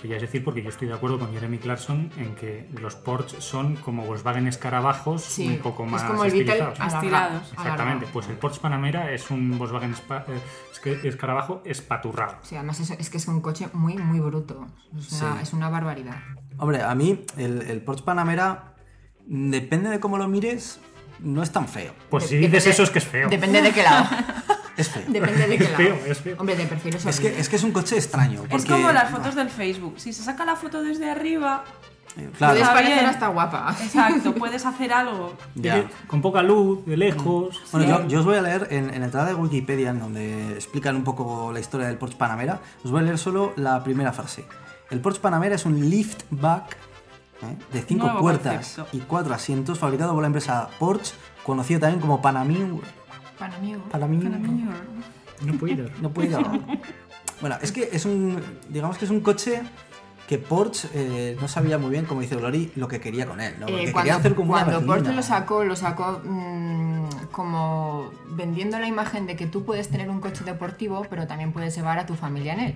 [0.00, 2.94] Que ya es decir, porque yo estoy de acuerdo con Jeremy Clarkson en que los
[2.94, 6.94] Porsche son como Volkswagen escarabajos Sí, un poco más es como el Beetle estilizados.
[6.94, 7.52] Estirados.
[7.52, 9.94] Exactamente, pues el Porsche Panamera es un Volkswagen
[10.28, 12.36] eh, escarabajo espaturrado.
[12.42, 14.68] Sí, además es, es que es un coche muy, muy bruto.
[14.96, 15.38] Es una, Sí.
[15.42, 16.16] es una barbaridad.
[16.58, 18.74] Hombre, a mí el, el Porsche Panamera,
[19.26, 20.78] depende de cómo lo mires,
[21.18, 21.92] no es tan feo.
[22.10, 23.28] Pues si dices eso es que es feo.
[23.28, 24.06] Depende de qué lado.
[24.78, 25.02] Es feo.
[25.08, 25.76] Depende de qué Es lado.
[25.84, 26.36] feo, es feo.
[26.38, 28.44] Hombre, de perfil es Es que, es que es un coche extraño.
[28.50, 29.94] Es como las fotos del Facebook.
[29.98, 31.64] Si se saca la foto desde arriba,
[32.36, 33.76] Claro, Puedes parecer hasta guapa.
[33.80, 35.36] exacto, puedes hacer algo.
[35.54, 35.88] ya.
[36.08, 37.60] Con poca luz, de lejos.
[37.70, 37.92] Bueno, Sí.
[37.92, 40.96] yo, yo os voy a leer en, en la entrada de Wikipedia, en donde explican
[40.96, 44.44] un poco la historia del Porsche Panamera, os voy a leer solo la primera frase.
[44.90, 46.76] El Porsche Panamera es un liftback
[47.42, 47.56] ¿eh?
[47.72, 48.96] de cinco Nuevo puertas concepto.
[48.96, 51.14] y cuatro asientos fabricado por la empresa Porsche,
[51.44, 52.84] conocido también como Panamure.
[53.38, 54.76] Para mí, Panamure.
[55.44, 55.88] No puedo.
[56.00, 56.40] No puedo.
[57.40, 58.42] bueno, es que es un.
[58.68, 59.62] Digamos que es un coche
[60.28, 63.54] que Porsche eh, no sabía muy bien, como dice Glory, lo que quería con él.
[63.58, 63.66] ¿no?
[63.66, 68.78] Eh, quería cuando hacer como una cuando Porsche lo sacó, lo sacó mm, como vendiendo
[68.78, 72.04] la imagen de que tú puedes tener un coche deportivo, pero también puedes llevar a
[72.04, 72.74] tu familia en él.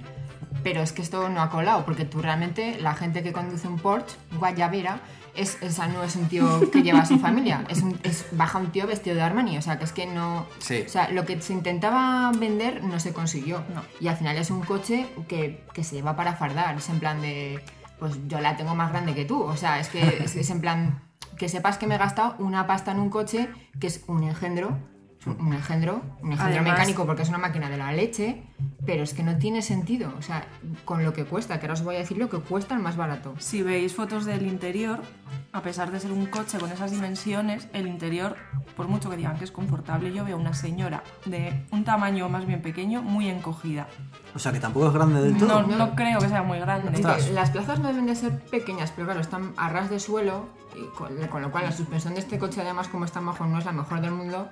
[0.63, 3.79] Pero es que esto no ha colado, porque tú realmente, la gente que conduce un
[3.79, 5.01] Porsche, guayabera,
[5.35, 8.59] es, esa no es un tío que lleva a su familia, es, un- es baja
[8.59, 10.47] un tío vestido de Armani, o sea, que es que no...
[10.59, 10.83] Sí.
[10.87, 13.65] O sea, lo que se intentaba vender no se consiguió.
[13.75, 13.83] No.
[14.01, 17.21] Y al final es un coche que, que se lleva para fardar, es en plan
[17.23, 17.63] de,
[17.99, 20.61] pues yo la tengo más grande que tú, o sea, es que es, es en
[20.61, 21.03] plan,
[21.39, 23.49] que sepas que me he gastado una pasta en un coche
[23.81, 24.77] que es un engendro,
[25.27, 28.43] un engendro, un engendro Además- mecánico porque es una máquina de la leche,
[28.85, 30.45] pero es que no tiene sentido, o sea,
[30.85, 32.97] con lo que cuesta, que ahora os voy a decir lo que cuesta el más
[32.97, 33.35] barato.
[33.39, 35.01] Si veis fotos del interior,
[35.53, 38.37] a pesar de ser un coche con esas dimensiones, el interior,
[38.77, 42.47] por mucho que digan que es confortable, yo veo una señora de un tamaño más
[42.47, 43.87] bien pequeño, muy encogida.
[44.35, 45.63] O sea, que tampoco es grande del No, todo.
[45.67, 46.91] no creo que sea muy grande.
[47.33, 50.87] Las plazas no deben de ser pequeñas, pero claro, están a ras de suelo, y
[50.97, 53.65] con, con lo cual la suspensión de este coche, además, como está bajo, no es
[53.67, 54.49] la mejor del mundo.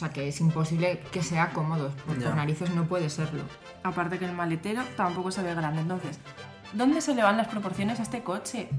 [0.00, 1.90] O sea que es imposible que sea cómodo.
[2.06, 2.34] Por, por Ya.
[2.34, 3.42] narices no puede serlo.
[3.82, 5.82] Aparte que el maletero tampoco se ve grande.
[5.82, 6.18] Entonces,
[6.72, 8.70] ¿dónde se le van las proporciones a este coche?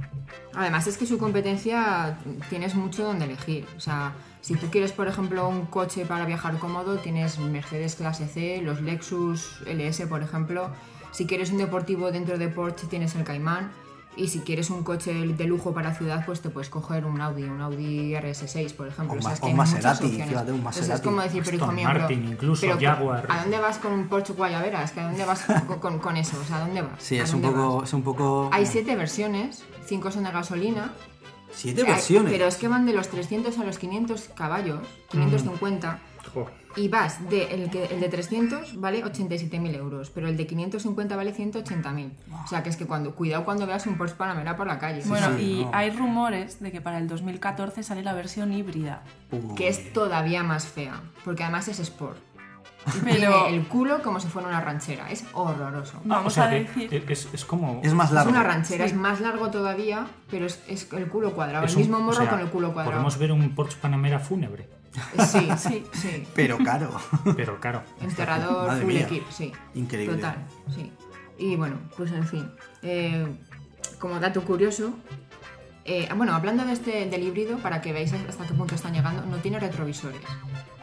[0.56, 2.18] Además es que su competencia
[2.50, 3.68] tienes mucho donde elegir.
[3.78, 8.28] O sea, si tú quieres, por ejemplo, un coche para viajar cómodo, tienes Mercedes clase
[8.28, 10.72] C, los Lexus LS, por ejemplo.
[11.12, 13.72] Si quieres un deportivo dentro de Porsche, tienes el Cayman.
[14.18, 17.44] Y si quieres un coche de lujo para ciudad, pues te puedes coger un Audi,
[17.44, 19.16] un Audi RS6, por ejemplo.
[19.16, 21.04] O O sea, es que o Maserati, fíjate, un Entonces, es Maserati.
[21.06, 23.26] como decir, pero hijo mío, pero- Martin, incluso, pero Jaguar.
[23.30, 24.84] ¿a dónde vas con un Porsche Guayabera?
[24.84, 26.38] Es que ¿a dónde vas con, con- con eso?
[26.42, 26.92] O sea, ¿a dónde vas?
[27.00, 27.76] Sí, ¿A es un dónde poco.
[27.78, 27.88] vas?
[27.88, 28.50] Es un poco.
[28.52, 30.92] Hay siete versiones, cinco son de gasolina.
[31.54, 32.32] Siete Hay- versiones.
[32.34, 36.00] Pero es que van de los 300 a los 500 caballos, 550.
[36.34, 36.48] Jo.
[36.76, 41.16] Y vas de el, que, el de 300 vale 87.000 euros, pero el de 550
[41.16, 42.12] vale 180.000.
[42.44, 45.02] O sea que es que cuando cuidado cuando veas un Porsche Panamera por la calle.
[45.06, 45.72] Bueno, sí, y no.
[45.74, 49.04] hay rumores de que para el 2014 sale la versión híbrida.
[49.32, 52.18] Uh, que es todavía más fea, porque además es Sport.
[53.04, 56.00] Pero Tiene el culo como si fuera una ranchera, es horroroso.
[56.04, 57.06] Vamos o sea a que decir...
[57.10, 57.80] es, es como...
[57.84, 58.32] es más Es largo.
[58.32, 58.92] una ranchera, Sí.
[58.94, 62.02] es más largo todavía, pero es, es el culo cuadrado, es el un- mismo o
[62.02, 62.94] morro sea, con el culo cuadrado.
[62.94, 64.68] Podemos ver un Porsche Panamera fúnebre,
[65.28, 65.86] Sí, Sí.
[65.94, 66.28] sí.
[66.36, 66.92] Pero caro.
[67.36, 67.84] pero claro.
[68.02, 69.04] Enterrador Madre full mía.
[69.04, 69.52] equip, sí.
[69.76, 70.16] Increíble.
[70.18, 70.36] Total,
[70.76, 70.92] sí.
[71.38, 72.52] Y bueno, pues en fin.
[72.84, 73.26] eh,
[74.00, 74.94] como dato curioso,
[75.86, 79.26] eh, bueno, hablando de este, del híbrido, para que veáis hasta qué punto están llegando,
[79.26, 80.22] no tiene retrovisores.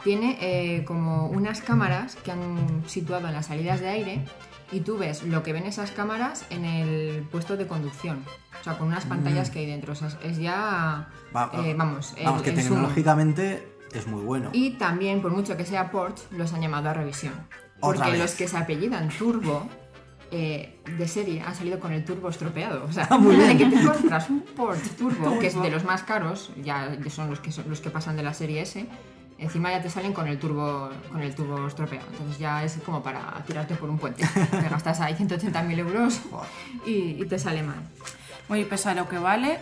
[0.03, 4.25] Tiene eh, como unas cámaras que han situado en las salidas de aire
[4.71, 8.23] y tú ves lo que ven esas cámaras en el puesto de conducción.
[8.59, 9.93] O sea, con unas pantallas que hay dentro.
[9.93, 11.35] O sea, es ya, Mm.
[11.35, 14.49] Va- eh, vamos, el- Vamos, que el tecnológicamente es muy bueno.
[14.53, 17.33] Y también, por mucho que sea Porsche, los han llamado a revisión.
[17.81, 18.19] Otra Porque vez.
[18.19, 19.67] los que se apellidan Turbo
[20.31, 22.85] eh, de serie han salido con el turbo estropeado.
[22.85, 23.57] O sea, Ah, muy de bien.
[23.71, 25.39] que te compras un Porsche Turbo, Turbo.
[25.39, 28.23] que es de los más caros, ya son los que, son los que pasan de
[28.23, 28.85] la serie S,
[29.39, 32.05] encima ya te salen con el turbo con el turbo estropeado.
[32.11, 34.23] Entonces ya es como para tirarte por un puente.
[34.51, 36.19] Te gastas ahí 180.000 euros
[36.85, 37.77] y, y te sale mal.
[38.49, 39.57] Oye, pese a lo que vale,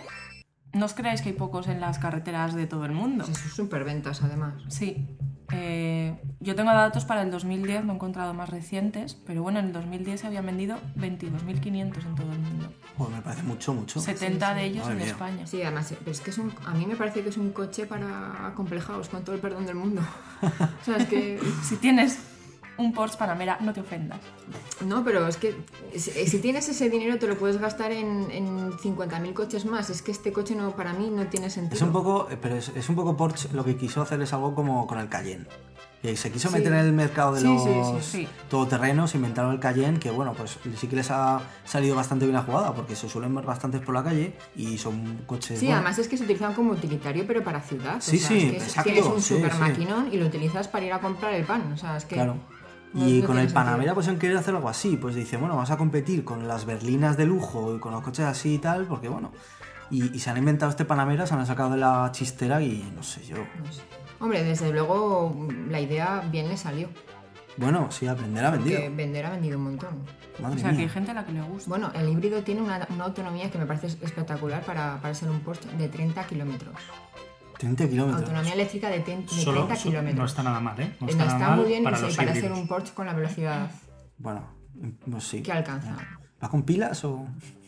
[0.74, 3.26] no os creáis que hay pocos en las carreteras de todo el mundo.
[3.26, 4.54] Pues eso es súper ventas además.
[4.68, 5.08] Sí.
[5.54, 9.68] Eh, yo tengo datos para el 2010, no he encontrado más recientes, pero bueno, en
[9.68, 12.74] el 2010 se habían vendido 22.500 en todo el mundo.
[12.98, 14.02] Joder, me parece mucho, mucho.
[14.02, 15.12] 70 de ellos Madre en mía.
[15.12, 15.48] España.
[15.48, 17.86] Sí, además, pero es que es un, a mí me parece que es un coche
[17.86, 20.02] para acomplejados, con todo el perdón del mundo.
[20.82, 21.40] O sea, es que...
[21.64, 22.20] Si tienes
[22.78, 24.20] un Porsche Panamera, no te ofendas.
[24.86, 25.56] No, pero es que
[25.96, 29.90] si, si tienes ese dinero te lo puedes gastar en, en 50.000 coches más.
[29.90, 31.76] Es que este coche no para mí no tiene sentido.
[31.76, 34.32] Es un poco, eh, pero es, es un poco Porsche lo que quiso hacer es
[34.34, 35.48] algo como con el Cayenne.
[36.02, 36.54] Que se quiso Sí.
[36.54, 37.70] meter en el mercado de Sí, los sí,
[38.02, 38.28] sí, sí.
[38.50, 42.44] todoterrenos, inventaron el Cayenne, que bueno, pues sí que les ha salido bastante bien la
[42.44, 45.58] jugada, porque se suelen ver bastantes por la calle y son coches.
[45.60, 47.98] Sí, bueno, además es que se utilizan como utilitario, pero para ciudad.
[47.98, 49.60] O Sí, sea, sí, es que exacto, tienes un sí, super sí.
[49.60, 51.72] maquinón y lo utilizas para ir a comprar el pan.
[51.74, 52.14] O sea, es que.
[52.14, 52.36] Claro.
[52.94, 53.54] No- Y no con el sentido.
[53.54, 56.66] Panamera pues han querido hacer algo así, pues dice, bueno, vamos a competir con las
[56.66, 59.32] berlinas de lujo y con los coches así y tal, porque bueno,
[59.90, 63.04] y, y se han inventado este Panamera, se han sacado de la chistera y no
[63.04, 63.38] sé yo.
[63.38, 63.82] No sé.
[64.20, 66.90] Hombre, desde luego la idea bien le salió.
[67.58, 68.82] Bueno, sí, aprender a vender.
[68.82, 70.04] Que vender ha vendido un montón.
[70.40, 71.68] Madre O sea, que hay gente a la que le gusta.
[71.70, 75.40] Bueno, el híbrido tiene una, una autonomía que me parece espectacular para, para ser un
[75.40, 76.76] Porsche de 30 kilómetros.
[77.58, 78.22] 30 kilómetros.
[78.24, 80.18] Autonomía eléctrica de, ten- de Solo, 30 so- kilómetros.
[80.20, 80.96] no está nada mal, ¿eh?
[81.00, 82.60] No Eh, está, está, nada mal muy bien para y sí, los para ser híbridos.
[82.60, 83.72] un Porsche con la velocidad
[84.18, 84.48] Bueno,
[85.10, 85.42] pues sí.
[85.42, 85.96] que alcanza.
[86.44, 87.28] ¿Va con pilas o...?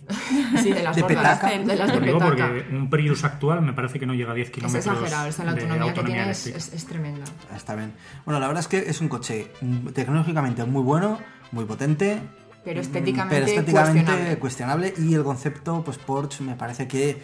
[0.64, 1.50] Sí, de las De gordas, petaca.
[1.64, 2.48] de las de Lo digo petaca.
[2.48, 5.32] porque un Prius actual me parece que no llega a 10 Es kilómetros exagerado, o
[5.32, 7.24] sea, la autonomía, que tiene es, es- es tremenda.
[7.56, 7.94] Está bien.
[8.26, 9.52] Bueno, la verdad es que es un coche
[9.94, 11.20] tecnológicamente muy bueno,
[11.52, 12.20] muy potente.
[12.64, 14.04] Pero mm, estéticamente pero estéticamente
[14.40, 14.40] cuestionable.
[14.40, 14.94] cuestionable.
[14.98, 17.22] Y el concepto, pues Porsche me parece que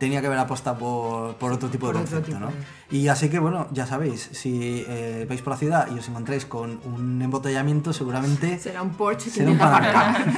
[0.00, 2.50] tenía que haber apostado por, por otro tipo Por de concepto, tipo ¿no?
[2.90, 6.46] Y así que, bueno, ya sabéis, si eh, vais por la ciudad y os encontráis
[6.46, 10.10] con un embotellamiento, seguramente Será un Porsche que será un intenta Panamera.
[10.10, 10.34] aparcar.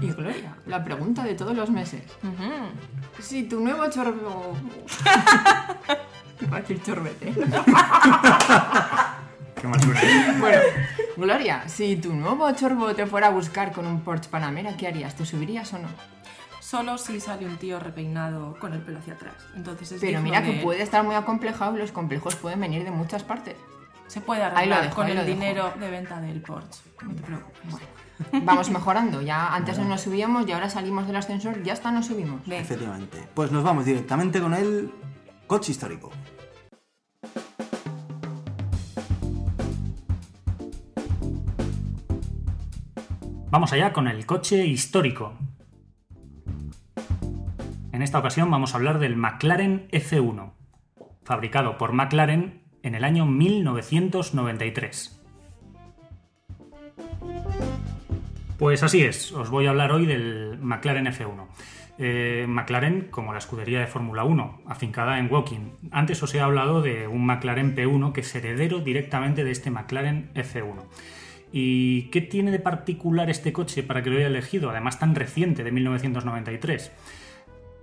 [0.00, 2.02] y Gloria, la pregunta de todos los meses.
[3.20, 4.54] Si tu nuevo chorbo...
[6.40, 7.34] Iba a decir chorbete.
[9.60, 10.00] Qué mal suena.
[10.40, 10.58] Bueno,
[11.16, 15.14] Gloria, si tu nuevo chorbo te fuera a buscar con un Porsche Panamera, ¿qué harías?
[15.14, 15.88] ¿Te subirías o no?
[16.68, 19.36] Solo si sale un tío repeinado con el pelo hacia atrás.
[19.56, 22.84] Entonces es Pero mira que de- puede estar muy acomplejado y los complejos pueden venir
[22.84, 23.56] de muchas partes.
[24.06, 25.26] Se puede Ahí lo arreglar dejo, con el dejo.
[25.26, 26.80] dinero de venta del Porsche.
[27.02, 28.42] No te preocupes.
[28.44, 29.22] Vamos mejorando.
[29.22, 32.42] Ya antes no nos subíamos y ahora salimos del ascensor, ya hasta nos subimos.
[32.46, 33.26] Efectivamente.
[33.32, 34.90] Pues nos vamos directamente con el
[35.46, 36.10] coche histórico.
[43.50, 45.32] Vamos allá con el coche histórico.
[47.98, 50.52] En esta ocasión vamos a hablar del McLaren F1,
[51.24, 55.20] fabricado por McLaren en el año 1993.
[58.56, 61.48] Pues así es, os voy a hablar hoy del McLaren F1.
[61.98, 65.90] Eh, McLaren como la escudería de Fórmula 1, afincada en Woking.
[65.90, 70.30] Antes os he hablado de un McLaren P1 que es heredero directamente de este McLaren
[70.34, 70.84] F1.
[71.50, 75.64] ¿Y qué tiene de particular este coche para que lo haya elegido, además tan reciente,
[75.64, 76.92] de 1993?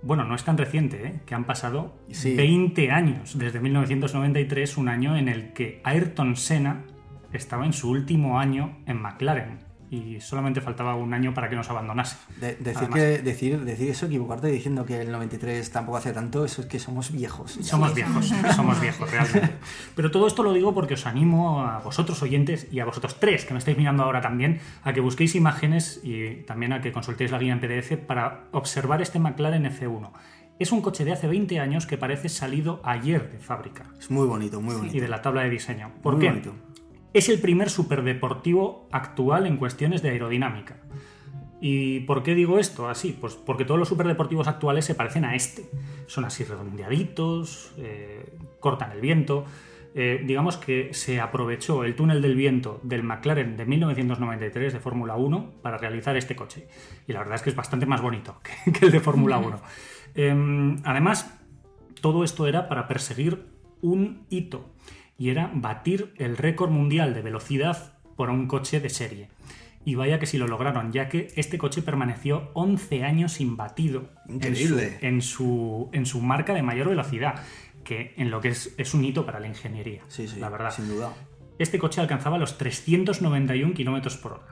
[0.02, 1.20] Bueno, no es tan reciente, ¿eh?
[1.26, 2.34] que han pasado Sí.
[2.36, 6.84] 20 años desde 1993, un año en el que Ayrton Senna
[7.32, 9.65] estaba en su último año en McLaren.
[9.90, 12.16] Y solamente faltaba un año para que nos abandonase.
[12.40, 16.62] De- decir, que, decir, decir eso, equivocarte diciendo que el 93 tampoco hace tanto, eso
[16.62, 17.58] es que somos viejos.
[17.62, 19.50] Somos viejos, somos viejos realmente.
[19.94, 23.44] Pero todo esto lo digo porque os animo a vosotros oyentes y a vosotros tres
[23.44, 27.30] que me estáis mirando ahora también a que busquéis imágenes y también a que consultéis
[27.30, 30.10] la guía en PDF para observar este McLaren F1.
[30.58, 34.26] Es un coche de hace 20 años que parece salido ayer de fábrica Es muy
[34.26, 34.96] bonito, muy bonito.
[34.96, 35.90] y de la tabla de diseño.
[36.02, 36.28] ¿Por Muy qué?
[36.30, 36.54] bonito.
[37.16, 40.76] Es el primer superdeportivo actual en cuestiones de aerodinámica.
[41.62, 43.16] ¿Y por qué digo esto así?
[43.18, 45.64] Pues porque todos los superdeportivos actuales se parecen a este.
[46.08, 49.46] Son así redondeaditos, eh, cortan el viento.
[49.94, 55.16] Eh, digamos que se aprovechó el túnel del viento del McLaren de 1993 de Fórmula
[55.16, 56.68] 1 para realizar este coche.
[57.08, 59.58] Y la verdad es que es bastante más bonito que, que el de Fórmula 1.
[60.18, 61.34] Em, además,
[62.02, 63.46] todo esto era para perseguir
[63.80, 64.70] un hito
[65.18, 69.28] y era batir el récord mundial de velocidad por un coche de serie.
[69.84, 74.40] Y vaya que si lo lograron, ya que este coche permaneció 11 años imbatido en
[74.40, 74.98] su- Increíble.
[75.00, 77.36] En su, en su marca de mayor velocidad,
[77.84, 80.70] que en lo que es, es un hito para la ingeniería, Sí, sí, la verdad.
[80.72, 81.12] sin duda.
[81.58, 84.46] Este coche alcanzaba los 391 kilómetros por hora.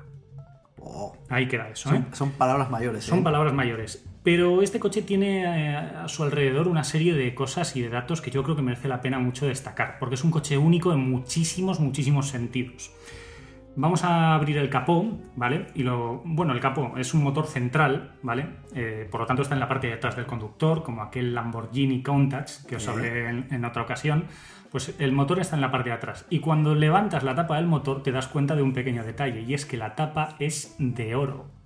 [0.81, 1.93] Oh, Ahí queda eso, ¿eh?
[1.95, 3.05] son, son palabras mayores.
[3.05, 3.23] Son ¿eh?
[3.23, 4.05] palabras mayores.
[4.25, 8.23] Pero este coche tiene eh, a su alrededor una serie de cosas y de datos
[8.23, 11.01] que yo creo que merece la pena mucho destacar, porque es un coche único en
[11.11, 12.91] muchísimos, muchísimos sentidos.
[13.77, 15.67] Vamos a abrir el capó, ¿vale?
[15.75, 16.23] Y lo.
[16.25, 18.47] Bueno, el capó es un motor central, ¿vale?
[18.75, 22.03] Eh, por lo tanto, está en la parte de atrás del conductor, como aquel Lamborghini
[22.03, 24.25] Countach que os hablé en, en otra ocasión.
[24.71, 26.25] Pues el motor está en la parte de atrás.
[26.31, 29.55] Y cuando levantas la tapa del motor, te das cuenta de un pequeño detalle, y
[29.55, 31.64] es que la tapa es de oro.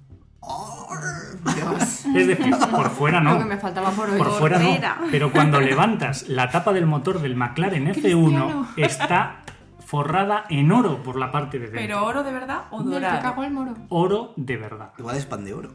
[2.14, 3.34] Es decir, por fuera no.
[3.34, 4.18] Lo que me faltaba por hoy.
[4.18, 4.68] Por fuera no.
[4.70, 4.98] fuera.
[5.10, 8.68] Pero cuando levantas la tapa del motor del McLaren F1 Cristiano.
[8.76, 9.42] está
[9.84, 11.80] forrada en oro por la parte de dentro.
[11.80, 13.42] ¿Pero oro de verdad o dorado?
[13.42, 13.74] el moro.
[13.88, 14.92] Oro de verdad.
[14.98, 15.72] Igual es pan de oro.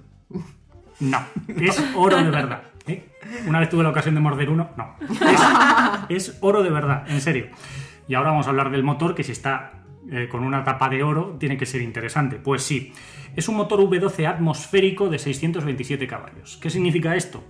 [0.99, 2.63] No, es oro de verdad.
[2.87, 3.11] ¿eh?
[3.47, 4.95] Una vez tuve la ocasión de morder uno, no.
[6.09, 7.47] Es, es oro de verdad, en serio.
[8.07, 11.03] Y ahora vamos a hablar del motor, que si está eh, con una tapa de
[11.03, 12.37] oro, tiene que ser interesante.
[12.37, 12.93] Pues sí,
[13.35, 16.57] es un motor V12 atmosférico de 627 caballos.
[16.57, 17.43] ¿Qué significa esto?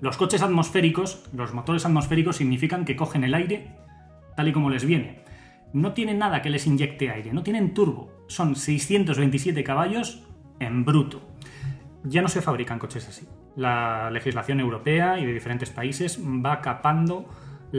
[0.00, 3.74] Los coches atmosféricos, los motores atmosféricos significan que cogen el aire
[4.36, 5.24] tal y como les viene.
[5.72, 8.12] No tienen nada que les inyecte aire, no tienen turbo.
[8.28, 10.22] Son 627 caballos
[10.60, 11.22] en bruto.
[12.04, 13.26] Ya no se fabrican coches así.
[13.56, 17.26] La legislación europea y de diferentes países va capando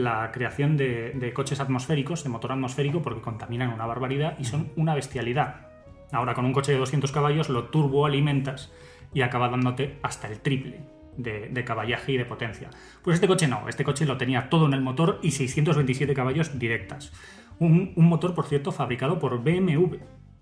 [0.02, 4.72] la creación de, de coches atmosféricos, de motor atmosférico, porque contaminan una barbaridad y son
[4.76, 5.66] una bestialidad.
[6.12, 8.72] Ahora con un coche de 200 caballos lo turboalimentas
[9.12, 10.80] y acaba dándote hasta el triple
[11.16, 12.70] de, de caballaje y de potencia.
[13.02, 16.58] Pues este coche no, este coche lo tenía todo en el motor y 627 caballos
[16.58, 17.12] directas.
[17.58, 19.96] Un, un motor, por cierto, fabricado por BMW,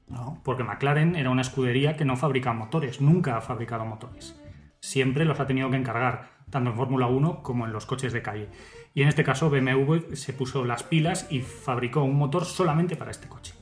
[0.09, 0.41] ¿no?
[0.45, 4.39] porque McLaren era una escudería que no fabrica motores, nunca ha fabricado motores.
[4.81, 8.23] Siempre los ha tenido que encargar, tanto en Fórmula 1 como en los coches de
[8.23, 8.49] calle.
[8.97, 13.11] Y en este caso BMW se puso las pilas y fabricó un motor solamente para
[13.11, 13.53] este coche.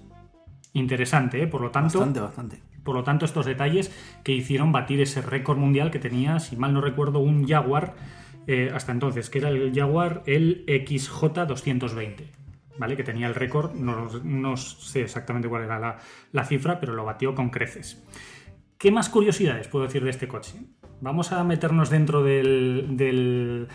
[0.75, 1.49] Interesante, ¿eh?
[1.49, 2.62] Por lo tanto, Bastante, bastante.
[2.85, 3.90] por lo tanto, estos detalles
[4.23, 7.97] que hicieron batir ese récord mundial que tenía, si mal no recuerdo, un Jaguar
[8.47, 12.27] eh, hasta entonces, que era el Jaguar el XJ220,
[12.79, 12.97] ¿vale?
[12.97, 15.99] Que tenía el récord, no, no sé exactamente cuál era la,
[16.31, 18.01] la cifra, pero lo batió con creces.
[18.79, 20.61] ¿Qué más curiosidades puedo decir de este coche?
[21.01, 23.66] Vamos a meternos dentro del, del,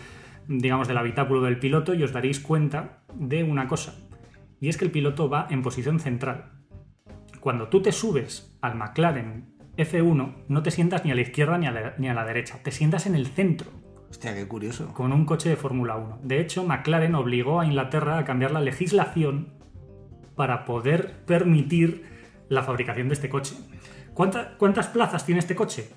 [0.58, 3.94] digamos, del habitáculo del piloto y os daréis cuenta de una cosa.
[4.60, 6.50] Y es que el piloto va en posición central.
[7.40, 11.66] Cuando tú te subes al McLaren F1, no te sientas ni a la izquierda ni
[11.66, 13.70] a la, ni a la derecha, te sientas en el centro,
[14.10, 14.92] Hostia, qué curioso.
[14.92, 16.18] con un coche de Fórmula 1.
[16.24, 19.54] De hecho, McLaren obligó a Inglaterra a cambiar la legislación
[20.34, 22.04] para poder permitir
[22.48, 23.54] la fabricación de este coche.
[24.12, 25.88] ¿Cuánta- ¿Cuántas plazas tiene este coche?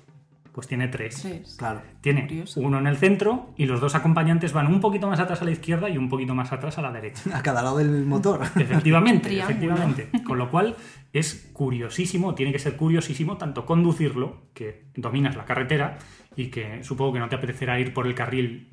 [0.54, 1.16] Pues tiene tres.
[1.16, 1.42] Sí.
[1.58, 1.82] Claro.
[2.00, 2.60] Tiene Curioso.
[2.60, 5.50] uno en el centro y los dos acompañantes van un poquito más atrás a la
[5.50, 7.22] izquierda y un poquito más atrás a la derecha.
[7.36, 8.40] A cada lado del motor.
[8.56, 9.50] Efectivamente, Triángulo.
[9.74, 10.22] efectivamente.
[10.22, 10.76] Con lo cual
[11.12, 15.98] es curiosísimo, tiene que ser curiosísimo tanto conducirlo, que dominas la carretera
[16.36, 18.68] y que supongo que no te apetecerá ir por el carril,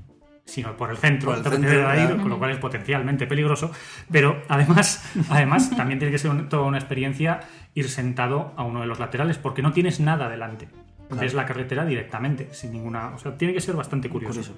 [0.45, 2.17] sino por el centro, Por el claro.
[2.17, 3.71] con lo cual es potencialmente peligroso.
[4.11, 7.39] Pero además, además también tiene que ser un- toda una experiencia
[7.73, 10.67] ir sentado a uno de los laterales, porque no tienes nada delante.
[11.11, 11.25] Claro.
[11.25, 13.09] Ves la carretera directamente, sin ninguna.
[13.13, 14.39] O sea, tiene que ser bastante curioso.
[14.39, 14.55] Curioso.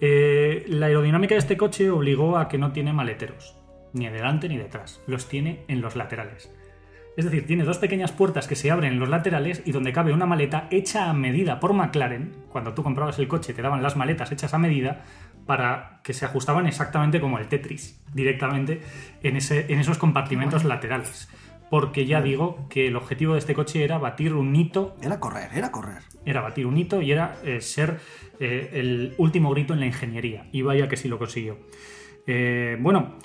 [0.00, 3.56] Eh, la aerodinámica de este coche obligó a que no tiene maleteros,
[3.92, 6.52] ni delante ni detrás, los tiene en los laterales.
[7.16, 10.12] Es decir, tiene dos pequeñas puertas que se abren en los laterales y donde cabe
[10.12, 12.32] una maleta hecha a medida por McLaren.
[12.48, 15.04] Cuando tú comprabas el coche te daban las maletas hechas a medida
[15.46, 18.80] para que se ajustaban exactamente como el Tetris, directamente
[19.22, 21.28] en, ese, en esos compartimentos laterales.
[21.70, 25.50] Porque ya digo que el objetivo de este coche era batir un hito, Era correr,
[25.54, 26.02] era correr.
[26.24, 27.98] era batir un hito y era eh, ser
[28.40, 30.46] eh, el último grito en la ingeniería.
[30.52, 31.58] Y vaya que sí lo consiguió.
[32.26, 33.16] Eh, bueno,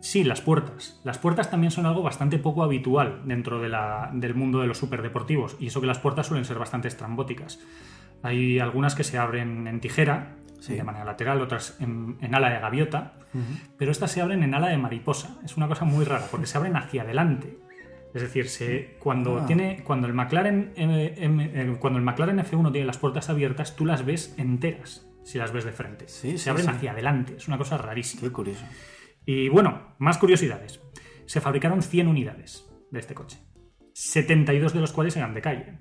[0.00, 1.00] sí, las puertas.
[1.04, 4.78] Las puertas también son algo bastante poco habitual dentro de la- del mundo de los
[4.78, 5.56] superdeportivos.
[5.60, 7.60] Y eso que las puertas suelen ser bastante estrambóticas.
[8.22, 10.74] Hay algunas que se abren en tijera, Sí.
[10.74, 13.14] de manera lateral, otras en, en ala de gaviota,
[13.78, 15.38] pero estas se abren en ala de mariposa.
[15.44, 17.58] Es una cosa muy rara, porque se abren hacia adelante.
[18.14, 19.46] Es decir, se, cuando, Ah.
[19.46, 23.76] tiene, cuando, el McLaren, M- M- eh, cuando el McLaren F1 tiene las puertas abiertas,
[23.76, 26.08] tú las ves enteras si las ves de frente.
[26.08, 27.36] Sí, se sí, abren hacia adelante.
[27.36, 28.22] Es una cosa rarísima.
[28.22, 28.64] Qué curioso.
[29.24, 30.80] Y bueno, más curiosidades.
[31.26, 33.38] Se fabricaron 100 unidades de este coche.
[33.92, 35.78] 72 de los cuales eran de calle.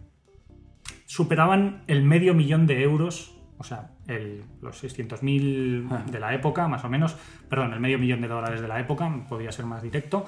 [1.06, 6.04] Superaban el medio millón de euros, o sea, el- los 600.000 Ah.
[6.12, 7.16] de la época, más o menos.
[7.50, 10.26] Perdón, el medio millón de dólares de la época, podría ser más directo.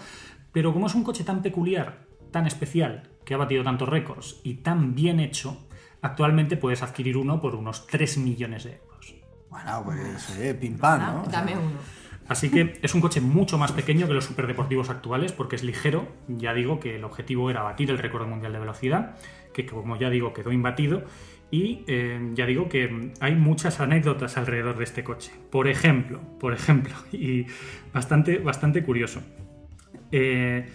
[0.52, 4.56] Pero como es un coche tan peculiar, tan especial, que ha batido tantos récords y
[4.56, 5.68] tan bien hecho,
[6.02, 9.16] actualmente puedes adquirir uno por unos 3 millones de euros.
[9.50, 11.24] Bueno, pues eh, pim pam, ¿no?
[11.30, 11.78] Dame uno.
[12.28, 16.08] Así que es un coche mucho más pequeño que los superdeportivos actuales porque es ligero.
[16.30, 19.18] Ya digo que el objetivo era batir el récord mundial de velocidad,
[19.54, 21.04] que como ya digo quedó imbatido.
[21.52, 25.34] Y eh, ya digo que hay muchas anécdotas alrededor de este coche.
[25.52, 27.46] Por ejemplo, por ejemplo, y
[27.94, 29.22] bastante, bastante curioso.
[30.12, 30.66] Eh,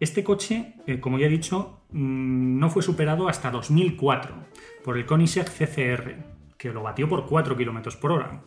[0.00, 4.34] este coche, eh, como ya he dicho, mm, no fue superado hasta 2004
[4.82, 6.16] por el Koenigsegg CCR,
[6.56, 8.42] que lo batió por 4 km por hora.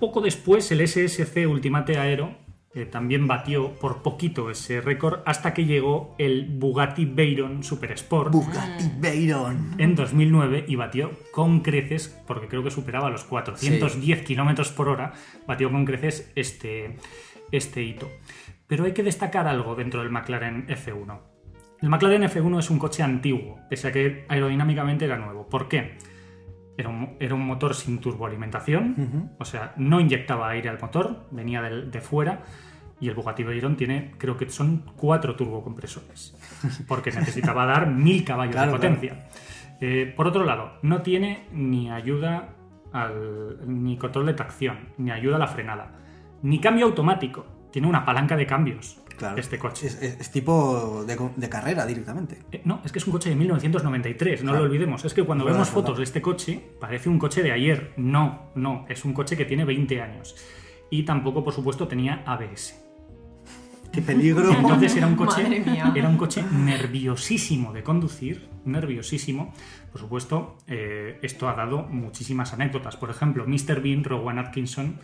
[0.00, 5.64] Poco después, el SSC Ultimate Aero eh, también batió por poquito ese récord hasta que
[5.64, 9.74] llegó el Bugatti Veyron Super Sport Bugatti Veyron.
[9.78, 15.14] en 2009 y batió con creces, porque creo que superaba los 410 kilómetros por hora,
[15.46, 16.96] batió con creces este,
[17.52, 18.10] este hito.
[18.66, 21.20] Pero hay que destacar algo dentro del McLaren F1.
[21.80, 25.48] El McLaren F1 es un coche antiguo, pese a que aerodinámicamente era nuevo.
[25.48, 25.96] ¿Por qué?
[26.78, 31.60] Era un, era un motor sin turboalimentación, o sea, no inyectaba aire al motor, venía
[31.60, 32.42] de, fuera.
[33.00, 36.36] Y el Bugatti Veyron tiene, creo que son cuatro turbocompresores,
[36.88, 39.28] porque necesitaba dar mil caballos Claro, de potencia.
[39.80, 42.54] Eh, por otro lado, no tiene ni ayuda
[42.92, 45.92] al, ni control de tracción, ni ayuda a la frenada,
[46.42, 47.44] ni cambio automático.
[47.72, 49.38] Tiene una palanca de cambios Claro.
[49.38, 49.88] este coche.
[49.88, 52.38] Es, es- es tipo de, carrera directamente.
[52.52, 54.64] Eh, No, es que es un coche de 1993, no Claro.
[54.64, 55.04] lo olvidemos.
[55.04, 57.92] Es que cuando Verdad, vemos fotos de este coche, parece un coche de ayer.
[57.96, 60.36] No, no, es un coche que tiene 20 años.
[60.90, 62.84] Y tampoco, por supuesto, tenía ABS.
[63.92, 64.50] Qué peligro.
[64.52, 65.62] Entonces era un coche,
[65.94, 69.52] era un coche nerviosísimo de conducir, nerviosísimo.
[69.90, 72.96] Por supuesto, eh, esto ha dado muchísimas anécdotas.
[72.96, 73.80] Por ejemplo, Mr.
[73.82, 75.00] Bean, Rowan Atkinson,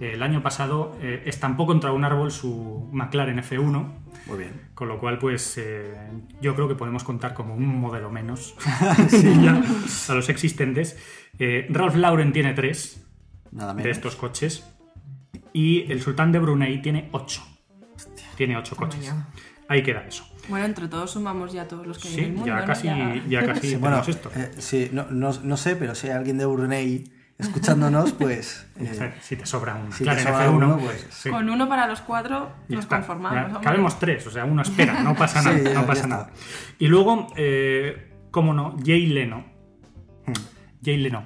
[0.00, 3.92] el año pasado eh, estampó contra un árbol su McLaren F1,
[4.26, 4.52] Muy bien.
[4.74, 5.94] con lo cual, pues eh,
[6.40, 8.54] yo creo que podemos contar como un modelo menos
[9.42, 9.62] ya
[10.08, 10.98] a los existentes.
[11.38, 13.02] Eh, Ralph Lauren tiene tres
[13.52, 14.64] Nada de estos coches
[15.52, 17.42] y el sultán de Brunei tiene ocho.
[18.36, 19.02] Tiene ocho coches.
[19.04, 19.26] ya.
[19.68, 20.24] Ahí queda eso.
[20.48, 22.46] Bueno, entre todos sumamos ya todos los que hay en el Sí, mundo.
[22.46, 22.66] ya ¿no?
[22.66, 22.88] casi,
[23.28, 24.30] ya casi Sí, bueno, tenemos esto.
[24.36, 27.04] eh, sí, no, no- no sé, pero si hay alguien de Brunei
[27.38, 28.66] escuchándonos, pues.
[28.80, 31.68] eh, si te sobra un si te McLaren sobra F1, uno, pues, sí, Con uno
[31.68, 32.96] para los cuatro ya nos está.
[32.98, 33.52] conformamos.
[33.54, 35.58] Ya cabemos tres, o sea, uno espera, no pasa Sí, nada.
[35.62, 36.30] ya- no pasa nada.
[36.78, 39.44] Y luego, eh, cómo no, Jay Leno.
[40.26, 40.32] Hmm.
[40.84, 41.24] Jay Leno,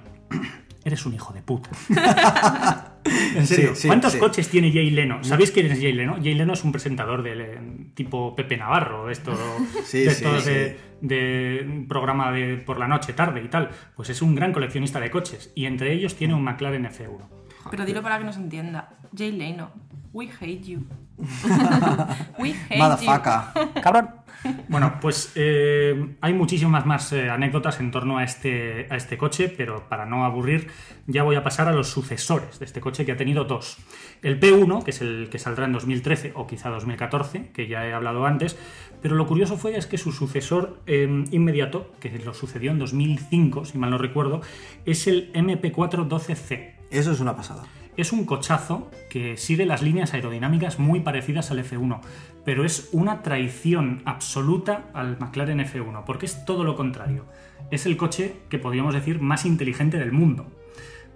[0.84, 1.70] eres un hijo de puta.
[3.36, 4.18] en serio, Sí, sí, ¿cuántos sí.
[4.18, 5.22] coches tiene Jay Leno?
[5.22, 6.16] ¿Sabéis quién es Jay Leno?
[6.16, 7.58] Jay Leno es un presentador del eh,
[7.94, 9.32] tipo Pepe Navarro, esto,
[9.92, 13.70] de, estos de, de un programa de por la noche, tarde y tal.
[13.96, 17.39] Pues es un gran coleccionista de coches y entre ellos tiene un McLaren F1.
[17.70, 18.88] Pero dilo para que nos entienda.
[19.16, 19.70] Jay Leno,
[20.12, 20.86] we hate you.
[22.38, 23.82] we hate Motherfucker.
[23.82, 24.20] ¡Cabrón!
[24.68, 29.52] Bueno, pues eh, hay muchísimas más eh, anécdotas en torno a este, a este coche,
[29.54, 30.68] pero para no aburrir,
[31.06, 33.76] ya voy a pasar a los sucesores de este coche que ha tenido dos.
[34.22, 37.92] El P1, que es el que saldrá en 2013 o quizá 2014, que ya he
[37.92, 38.56] hablado antes,
[39.02, 43.66] pero lo curioso fue es que su sucesor eh, inmediato, que lo sucedió en 2005,
[43.66, 44.40] si mal no recuerdo,
[44.86, 46.79] es el MP412C.
[46.91, 47.64] Eso es una pasada.
[47.97, 52.01] Es un cochazo que sigue las líneas aerodinámicas muy parecidas al F1,
[52.45, 57.26] pero es una traición absoluta al McLaren F1, porque es todo lo contrario.
[57.70, 60.47] Es el coche que podríamos decir más inteligente del mundo,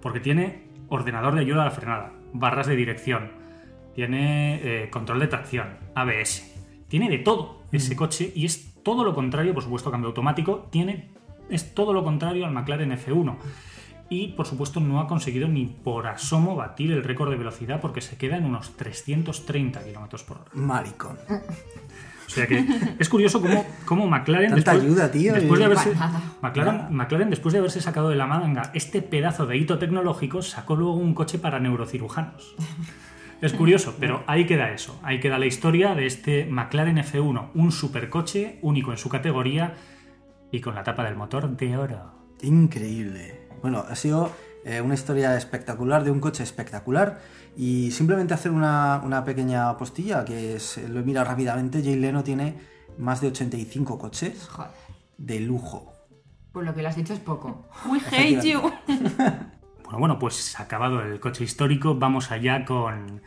[0.01, 3.31] porque tiene ordenador de ayuda a la frenada, barras de dirección,
[3.95, 6.53] tiene eh, control de tracción, ABS,
[6.87, 11.09] tiene de todo ese coche y es todo lo contrario, por supuesto, cambio automático, tiene,
[11.49, 13.37] es todo lo contrario al McLaren F1
[14.09, 18.01] y por supuesto no ha conseguido ni por asomo batir el récord de velocidad porque
[18.01, 20.51] se queda en unos 330 km por hora.
[20.53, 21.17] Maricón.
[22.27, 22.65] O sea que
[22.99, 24.51] es curioso cómo, cómo McLaren.
[24.51, 26.21] Tanta después, ayuda, tío, Después de haberse, Nada.
[26.41, 30.75] McLaren, McLaren, después de haberse sacado de la manga este pedazo de hito tecnológico, sacó
[30.75, 32.55] luego un coche para neurocirujanos.
[33.41, 34.99] Es curioso, pero ahí queda eso.
[35.03, 39.75] Ahí queda la historia de este McLaren F1, un supercoche único en su categoría
[40.51, 42.11] y con la tapa del motor de oro.
[42.41, 43.44] Increíble.
[43.65, 44.31] Bueno, ha sido
[44.63, 47.19] eh, una historia espectacular de un coche espectacular.
[47.57, 52.23] Y simplemente hacer una, una pequeña postilla, que es, lo he mirado rápidamente, Jay Leno
[52.23, 52.53] tiene
[52.99, 54.69] más de 85 coches Joder.
[55.17, 55.93] de lujo.
[56.51, 57.65] Pues lo que le has dicho es poco.
[57.89, 58.61] We hate you.
[59.85, 63.23] Bueno, bueno, pues acabado el coche histórico, vamos allá con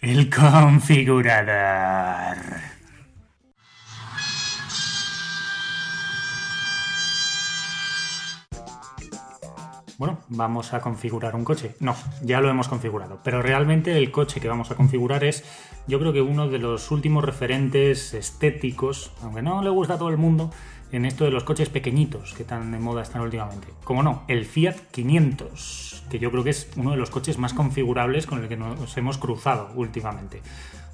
[0.00, 2.38] el configurador.
[9.98, 11.74] Bueno, vamos a configurar un coche.
[11.80, 13.20] No, ya lo hemos configurado.
[13.22, 15.44] Pero realmente el coche que vamos a configurar es,
[15.86, 20.08] yo creo que uno de los últimos referentes estéticos, aunque no le gusta a todo
[20.08, 20.50] el mundo,
[20.92, 23.68] en esto de los coches pequeñitos que tan de moda están últimamente.
[23.84, 27.54] Como no, el Fiat 500, que yo creo que es uno de los coches más
[27.54, 30.42] configurables con el que nos hemos cruzado últimamente.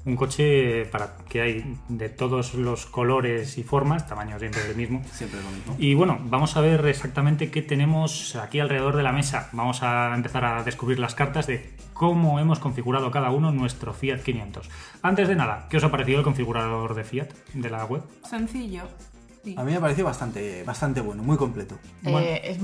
[0.05, 5.03] Un coche para que hay de todos los colores y formas, tamaño siempre el mismo.
[5.11, 5.75] Siempre lo mismo.
[5.77, 9.49] Y bueno, vamos a ver exactamente qué tenemos aquí alrededor de la mesa.
[9.51, 14.21] Vamos a empezar a descubrir las cartas de cómo hemos configurado cada uno nuestro Fiat
[14.21, 14.69] 500.
[15.01, 18.01] Antes de nada, ¿qué os ha parecido el configurador de Fiat de la web?
[18.27, 18.83] Sencillo.
[19.43, 19.53] Sí.
[19.57, 21.77] A mí me pareció bastante, bastante bueno, muy completo.
[22.01, 22.19] Bueno.
[22.19, 22.59] Eh, es-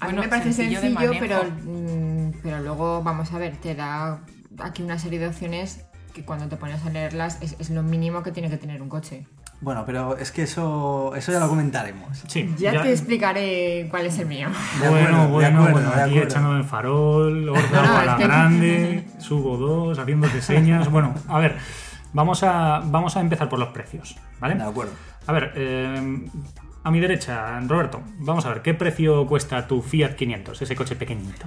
[0.00, 4.20] a mí me parece sencillo sencillo, pero, mm, pero luego, vamos a ver, te da
[4.58, 5.84] aquí una serie de opciones
[6.18, 8.88] que cuando te pones a leerlas es, es lo mínimo que tiene que tener un
[8.88, 9.26] coche.
[9.60, 12.18] Bueno, pero es que eso, eso ya lo comentaremos.
[12.28, 14.48] Sí, Ya, te explicaré cuál es el mío.
[14.78, 19.56] Bueno, bueno, acuerdo, bueno, aquí echándome el farol, horda No, a la que- grande, subo
[19.56, 20.88] dos, haciéndote señas.
[20.92, 21.56] Bueno, a ver,
[22.12, 24.54] vamos a, vamos a empezar por los precios, ¿vale?
[24.54, 24.92] De acuerdo.
[25.26, 26.28] A ver, eh,
[26.84, 30.94] a mi derecha, Roberto, vamos a ver, ¿qué precio cuesta tu Fiat 500, ese coche
[30.94, 31.46] pequeñito?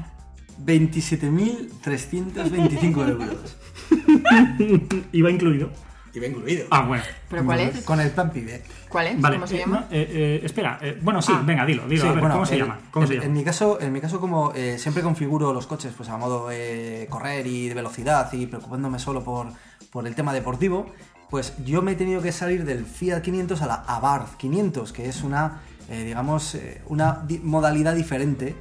[0.65, 3.57] 27.325 euros.
[5.11, 5.69] ¿Iba incluido?
[6.13, 6.65] Y va incluido.
[6.71, 7.03] Ah, bueno.
[7.29, 7.83] ¿Pero cuál es?
[7.85, 8.61] Con el plan pibe.
[8.89, 9.21] ¿Cuál es?
[9.21, 9.79] Vale, ¿Cómo se eh, llama?
[9.79, 11.41] no, eh, eh, espera, eh, bueno, sí, Ah.
[11.45, 12.79] venga, dilo, dilo, Sí, a ver, bueno, ¿cómo se llama?
[12.91, 13.33] ¿Cómo en, se en llama?
[13.35, 17.07] mi caso, en mi caso como eh, siempre configuro los coches pues a modo eh,
[17.09, 19.47] correr y de velocidad y preocupándome solo por,
[19.89, 20.87] por el tema deportivo,
[21.29, 25.07] pues yo me he tenido que salir del Fiat 500 a la Abarth 500, que
[25.07, 28.53] es una, eh, digamos, eh, una di- modalidad diferente,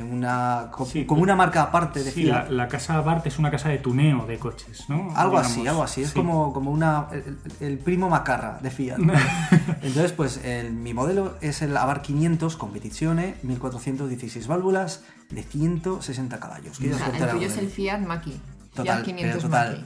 [0.00, 2.50] una, co- Sí, como una marca aparte de Sí, la, Fiat.
[2.52, 5.14] la casa Bart es una casa de tuneo de coches, ¿no?
[5.16, 6.02] Algo Digamos, así, algo así.
[6.02, 8.98] Es como, como una, el, el primo macarra de Fiat.
[9.82, 16.78] Entonces, pues el- mi modelo es el Abarth 500 Competizione, 1416 válvulas de 160 caballos.
[16.78, 17.68] O sea, el tuyo es el.
[17.68, 18.40] Fiat Maki.
[18.74, 19.80] Total, Fiat 500 pero total.
[19.80, 19.84] Maki.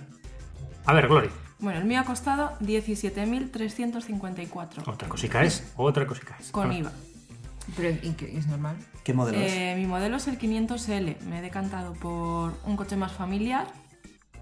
[0.87, 6.51] A ver, Glory, Bueno, el mío ha costado 17.354 otra cosica es, otra cosica es.
[6.51, 6.71] Con.
[6.73, 6.93] IVA.
[7.75, 8.77] Pero ¿y qué es normal?
[9.03, 9.53] ¿Qué modelo es?
[9.53, 11.21] Eh, mi modelo es el 500L.
[11.23, 13.67] Me he decantado por un coche más familiar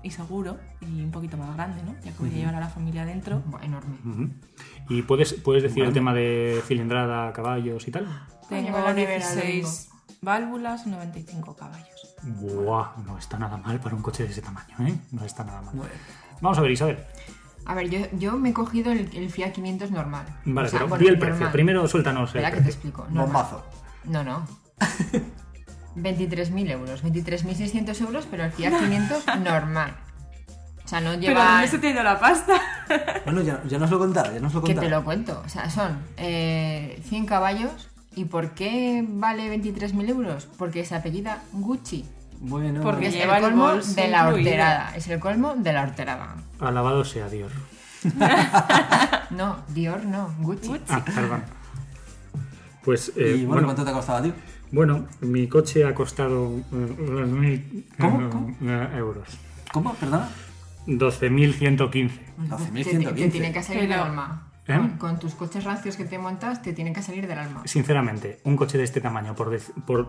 [0.03, 1.95] y seguro y un poquito más grande, ¿no?
[2.05, 3.43] Ya que voy a llevar a la familia dentro.
[3.63, 3.97] Enorme.
[4.89, 8.07] ¿Y puedes, puedes decir el tema de cilindrada, caballos y tal?
[8.49, 9.89] Tengo lleva la nevera al 16
[10.21, 12.17] válvulas, 95 caballos.
[12.23, 14.95] Buah, no está nada mal para un coche de ese tamaño, ¿eh?
[15.13, 15.75] No está nada mal.
[15.75, 15.93] Bueno.
[16.41, 16.99] Vamos a ver, Isabel.
[17.67, 20.27] A ver, yo, yo me he cogido el, el Fiat 500 normal.
[20.45, 21.37] Vale, O sea, pero bueno, di el normal.
[21.39, 21.53] precio.
[21.53, 23.07] Primero suéltanos el Espera que te explico.
[23.11, 23.65] Bombazo.
[24.05, 24.47] No, no.
[25.97, 27.05] 23.000 euros.
[27.05, 29.97] 23.600 euros, pero el Fiat 500 normal.
[30.85, 31.53] O sea, no Pero lleva...
[31.53, 32.61] ¿dónde se te ha ido la pasta?
[33.25, 34.87] Bueno, ya, ya nos lo contaba, ya nos lo Que contaba.
[34.87, 35.43] te lo cuento.
[35.47, 37.89] O sea, son eh, 100 caballos.
[38.15, 40.47] ¿Y por qué vale 23.000 euros?
[40.59, 42.05] Porque se apellida Gucci.
[42.47, 44.95] Bueno, Porque Es el el colmo de la horterada.
[44.97, 46.35] Es el colmo de la horterada.
[46.61, 47.53] Alabado sea Dios.
[49.31, 50.69] No, Dior no, Gucci.
[50.69, 50.85] Gucci.
[50.89, 51.43] Ah, perdón.
[52.85, 54.33] Pues, eh, y bueno, bueno, ¿cuánto te ha costado a ti?
[54.71, 58.31] bueno, mi coche ha costado eh, 2.000 ¿Cómo?
[58.31, 58.57] ¿Cómo?
[58.61, 59.29] eh, euros.
[59.73, 59.95] ¿Cómo?
[59.95, 60.29] ¿Perdona?
[60.87, 62.11] 12.115.
[62.75, 64.49] Te, te- te tiene que salir Pero- alma.
[64.67, 64.77] ¿Eh?
[64.79, 67.63] Con, con tus coches rancios que te montas, te tienen que salir del alma.
[67.67, 69.55] Sinceramente, un coche de este tamaño por,
[69.87, 70.09] por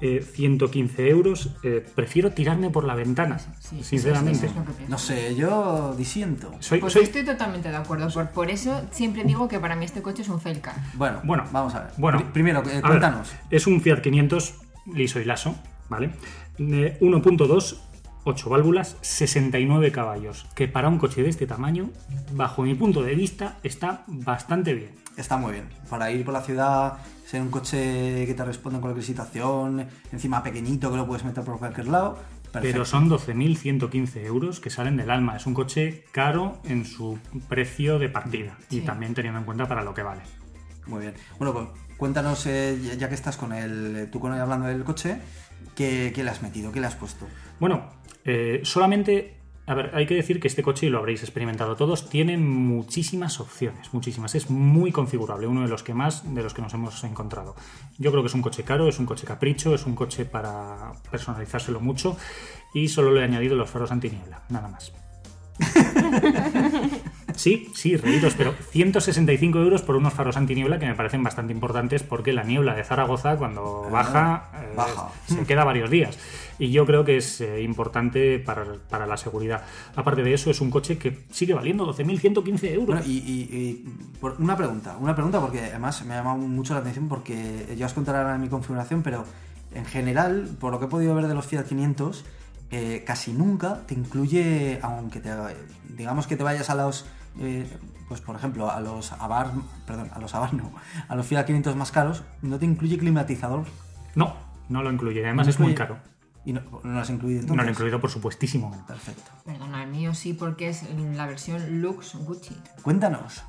[0.00, 3.38] 12.115 euros, eh, prefiero tirarme por la ventana.
[3.60, 4.46] Sí, sinceramente.
[4.46, 4.90] eso es lo que pienso.
[4.90, 6.52] No sé, yo disiento.
[6.60, 8.08] Soy, Pues soy- estoy totalmente de acuerdo.
[8.12, 10.74] Por, por eso siempre digo que para mí este coche es un fail car.
[10.94, 11.90] Bueno, Bueno, vamos a ver.
[11.96, 13.32] Bueno, Pri- primero, eh, ver, cuéntanos.
[13.50, 14.54] es un Fiat 500
[14.94, 15.54] liso y laso,
[15.88, 16.10] ¿vale?
[16.58, 17.76] De 1.2,
[18.24, 21.90] 8 válvulas, 69 caballos, que para un coche de este tamaño,
[22.32, 24.90] bajo mi punto de vista, está bastante bien.
[25.16, 25.68] Está muy bien.
[25.88, 26.94] Para ir por la ciudad,
[27.26, 31.44] ser un coche que te responde en cualquier situación, encima pequeñito que lo puedes meter
[31.44, 32.18] por cualquier lado,
[32.60, 35.36] Pero son 12.115 euros que salen del alma.
[35.36, 37.18] Es un coche caro en su
[37.48, 40.20] precio de partida y también teniendo en cuenta para lo que vale.
[40.86, 41.14] Muy bien.
[41.38, 41.66] Bueno, pues
[41.96, 45.18] cuéntanos, eh, ya- ya que estás con el, tú con él hablando del coche,
[45.74, 46.72] ¿qué, qué le has metido?
[46.72, 47.26] ¿Qué le has puesto?
[47.60, 47.88] Bueno,
[48.24, 49.40] eh, solamente.
[49.66, 53.40] A ver, hay que decir que este coche, y lo habréis experimentado todos, tiene muchísimas
[53.40, 54.34] opciones, muchísimas.
[54.34, 57.56] Es muy configurable, uno de los que más de los que nos hemos encontrado.
[57.96, 60.92] Yo creo que es un coche caro, es un coche capricho, es un coche para
[61.10, 62.18] personalizárselo mucho
[62.74, 64.92] y solo le he añadido los faros antiniebla, nada más.
[67.36, 72.02] Sí, sí, reídos, pero 165 euros por unos faros antiniebla que me parecen bastante importantes
[72.02, 75.08] porque la niebla de Zaragoza cuando baja, eh, Ah, baja.
[75.26, 76.18] se queda varios días.
[76.58, 79.62] Y yo creo que es eh, importante para, para la seguridad.
[79.96, 82.86] Aparte de eso, es un coche que sigue valiendo 12.115 euros.
[82.86, 83.84] Bueno, y, y- y
[84.20, 87.86] por- una pregunta, una pregunta porque además me ha llamado mucho la atención porque ya
[87.86, 89.24] os contaré ahora mi configuración, pero
[89.74, 92.24] en general, por lo que he podido ver de los Fiat 500,
[92.70, 95.30] eh, casi nunca te incluye, aunque te,
[95.96, 97.04] digamos que te vayas a los,
[97.38, 97.66] eh,
[98.08, 99.52] pues por ejemplo, a los Abar,
[99.86, 100.72] perdón, a los Abar no,
[101.08, 103.64] a los Fiat 500 más caros, no te incluye climatizador.
[104.14, 104.34] No,
[104.68, 105.24] no lo incluye.
[105.24, 105.98] Además No es muy caro.
[106.46, 107.56] Y no, no lo has incluido entonces.
[107.56, 108.70] No lo he incluido, por supuestísimo.
[108.86, 109.30] Perfecto.
[109.46, 110.82] Perdona, el mío sí, porque es
[111.14, 112.54] la versión Lux Gucci.
[112.82, 113.42] Cuéntanos.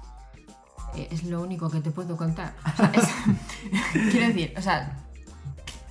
[0.96, 2.54] Eh, es lo único que te puedo contar.
[2.66, 3.10] O sea, es-
[4.12, 4.98] quiero decir, o sea,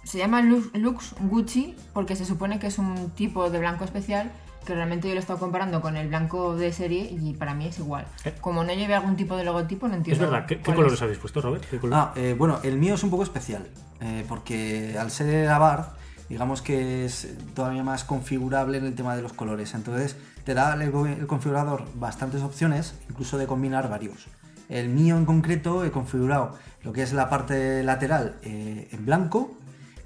[0.05, 4.33] se llama Lux, Lux Gucci porque se supone que es un tipo de blanco especial
[4.65, 7.67] que realmente yo lo he estado comparando con el blanco de serie y para mí
[7.67, 8.07] es igual.
[8.25, 8.35] Eh.
[8.41, 10.31] Como no lleve algún tipo de logotipo, no Es entiendo.
[10.31, 10.47] verdad.
[10.47, 11.03] ¿Qué, colores es.
[11.03, 11.65] habéis puesto, Robert?
[11.71, 11.99] ¿Qué color?
[11.99, 13.67] Ah, eh, bueno, el mío es un poco especial,
[14.01, 15.89] eh, porque al ser Abarth,
[16.29, 19.75] digamos que es todavía más configurable en el tema de los colores.
[19.75, 24.27] Entonces, te da el, el configurador bastantes opciones, incluso de combinar varios.
[24.71, 29.53] El mío en concreto he configurado lo que es la parte lateral eh, en blanco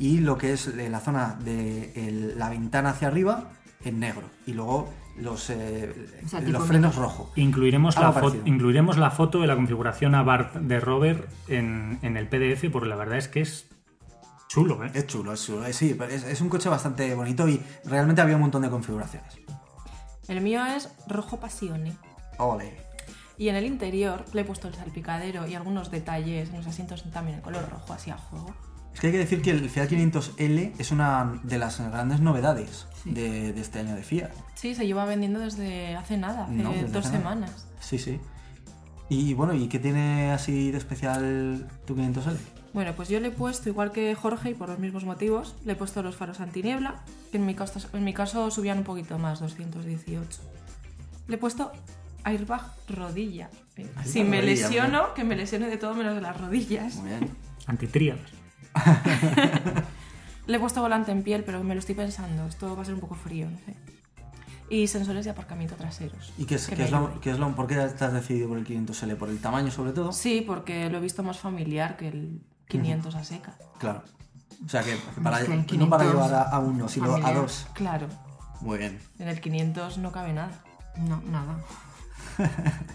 [0.01, 3.51] y lo que es la zona de el- la ventana hacia arriba
[3.85, 4.29] en negro.
[4.47, 7.33] Y luego los, eh, O sea, los frenos rojo.
[7.37, 8.43] Incluiremos la, fo- parecido.
[8.47, 12.97] incluiremos la foto de la configuración Abarth de Robert en, en el PDF porque la
[12.97, 13.67] verdad es que es
[14.49, 14.91] chulo, ¿eh?
[14.95, 15.67] Es chulo, es chulo.
[15.67, 18.71] eh, Sí, pero es, es un coche bastante bonito y realmente había un montón de
[18.71, 19.37] configuraciones.
[20.29, 21.97] El mío es rojo pasione.
[22.39, 22.87] Ole.
[23.37, 27.05] Y en el interior le he puesto el salpicadero y algunos detalles en los asientos
[27.13, 28.55] también en color rojo, así a juego.
[28.99, 32.89] Es que hay que decir que el Fiat 500L es una de las grandes novedades
[33.05, 34.29] de, de este año de Fiat.
[34.57, 37.11] Sí, se lleva vendiendo desde hace nada, hace No, dos hace nada.
[37.13, 37.69] semanas.
[37.79, 38.19] Sí, sí.
[39.09, 42.37] Y bueno, ¿y qué tiene así de especial tu 500L?
[42.73, 45.75] Bueno, pues yo le he puesto, igual que Jorge, y por los mismos motivos, le
[45.75, 49.17] he puesto los faros antiniebla, que en mi caso, en mi caso subían un poquito
[49.17, 50.41] más, 218.
[51.29, 51.71] Le he puesto
[52.25, 53.49] airbag rodilla.
[54.05, 56.97] si me rodilla, lesiono, que me lesione de todo menos de las rodillas.
[56.97, 57.31] Muy bien.
[57.69, 58.23] Antitríadas.
[60.47, 62.47] Le he puesto volante en piel, pero me lo estoy pensando.
[62.47, 63.75] Esto va a ser un poco frío, no sé.
[64.71, 66.33] Y sensores de aparcamiento traseros.
[66.39, 68.13] ¿Y qué es, que qué me es, lo, qué es lo- por qué te has
[68.13, 69.17] decidido por el 500L?
[69.17, 70.13] ¿Por el tamaño sobre todo?
[70.13, 73.57] Sí, porque lo he visto más familiar que el 500 a seca.
[73.79, 74.03] Claro.
[74.65, 76.89] O sea, que, que para, Es que el no para 500 llevar a, a uno,
[76.89, 77.67] sino a dos.
[77.75, 78.09] Claro,
[78.61, 78.99] Muy bien.
[79.19, 80.51] en el 500 no cabe nada.
[80.97, 81.59] No, nada.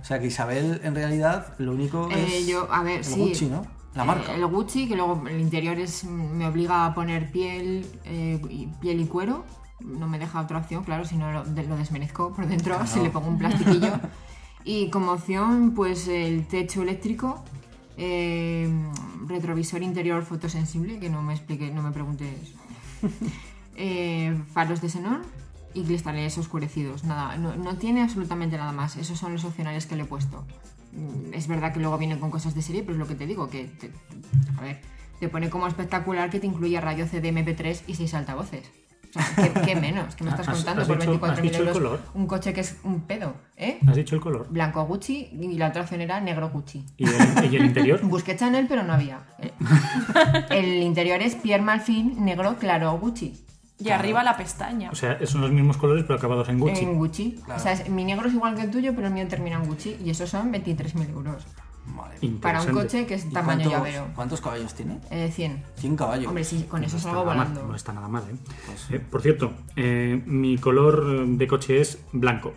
[0.00, 3.20] O sea, que Isabel en realidad lo único Eh, es yo, a ver, el sí.
[3.20, 3.66] Gucci, ¿no?
[3.94, 4.32] La marca.
[4.32, 8.66] Eh, el Gucci, que luego el interior es me obliga a poner piel, eh, y,
[8.80, 9.44] piel y cuero.
[9.80, 13.00] No me deja otra opción, claro, si no lo, de- lo desmerezco por dentro, si
[13.00, 13.92] le pongo un plastiquillo.
[14.64, 17.42] y como opción, pues el techo eléctrico,
[17.96, 18.70] eh,
[19.26, 22.54] retrovisor interior fotosensible, que no me explique, no me preguntes.
[23.74, 25.22] Eh, faros de xenón
[25.72, 27.04] y cristales oscurecidos.
[27.04, 28.96] Nada, no, no tiene absolutamente nada más.
[28.98, 30.44] Esos son los opcionales que le he puesto.
[30.92, 33.26] Mm, Es verdad que luego vienen con cosas de serie, pero es lo que te
[33.26, 33.90] digo, que te-
[34.58, 34.80] a ver,
[35.20, 38.70] te pone como espectacular que te incluye radio CD, MP3 y 6 altavoces.
[39.14, 40.14] O sea, ¿qué, qué menos?
[40.16, 41.76] ¿Qué me estás ¿Has- contando por dicho- has 24.000 dicho el euros?
[41.82, 42.00] color?
[42.14, 43.78] Un coche que es un pedo, ¿eh?
[43.86, 44.48] ¿Has dicho el color?
[44.48, 46.82] Blanco Gucci y la otra opción era negro Gucci.
[46.96, 48.00] ¿Y el, y el interior?
[48.06, 49.20] Busqué Chanel, pero no había.
[50.50, 53.34] El interior es Pierre Malfin, negro claro Gucci.
[53.78, 54.90] Y arriba la pestaña.
[54.90, 56.84] O sea, son los mismos colores pero acabados en Gucci.
[56.84, 57.40] En Gucci.
[57.54, 59.64] O sea, es- mi negro es igual que el tuyo, pero el mío termina en
[59.66, 59.96] Gucci.
[60.04, 61.44] Y esos son 23.000 euros.
[61.84, 62.14] Vale.
[62.40, 64.06] Para un coche que es ¿Y tamaño cuántos- llavero.
[64.14, 65.00] ¿Cuántos caballos tiene?
[65.10, 65.64] Eh, 100.
[65.78, 66.28] 100 caballos.
[66.28, 67.66] Hombre, sí, con eso No salgo mal, volando.
[67.66, 68.36] no está nada mal, ¿eh?
[68.94, 72.54] Eh, por cierto, eh, mi color de coche es blanco.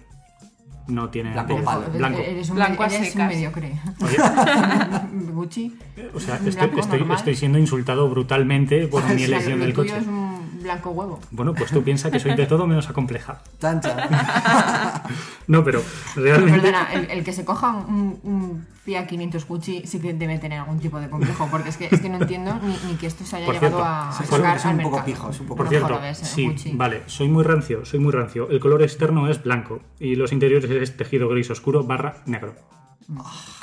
[0.87, 1.85] No tiene Blanco palo.
[1.91, 2.19] Blanco.
[2.19, 3.73] Eres un, Blanco eres un mediocre.
[4.03, 4.17] Oye,
[5.33, 5.75] Gucci.
[6.13, 9.97] o sea, estoy, estoy- estoy siendo insultado brutalmente por mi O sea, elección del coche.
[9.97, 10.24] es un
[10.65, 11.19] blanco huevo.
[11.31, 13.39] Bueno, pues tú piensas que soy de todo menos acomplejado.
[13.59, 13.97] Tan, chan.
[15.47, 15.81] No, pero
[16.15, 16.59] realmente...
[16.59, 20.59] perdona, el, el que se coja un, un Fiat 500 Gucci sí que debe tener
[20.59, 23.23] algún tipo de complejo, porque es que, es que no entiendo ni, ni que esto
[23.25, 25.05] se haya Por llegado cierto, a, es sacar un- es un al poco mercado.
[25.05, 26.71] pijo, es un poco Por cierto, eh, sí, Gucci.
[26.73, 28.49] vale, soy muy rancio, soy muy rancio.
[28.49, 32.55] El color externo es blanco y los interiores es tejido gris oscuro barra negro.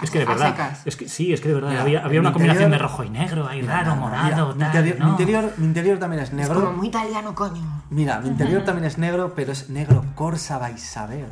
[0.03, 2.33] Es que de verdad, es que sí, es que de verdad Mira, había, había una
[2.33, 5.11] combinación interior- de rojo y negro, ahí Mira, raro, mira, morado, mi tal, interior, mi
[5.11, 6.55] interior- mi interior también es Es negro.
[6.61, 7.83] como muy italiano, coño.
[7.91, 11.27] Mira, mi interior también es negro, pero es negro Corsa by Isabel.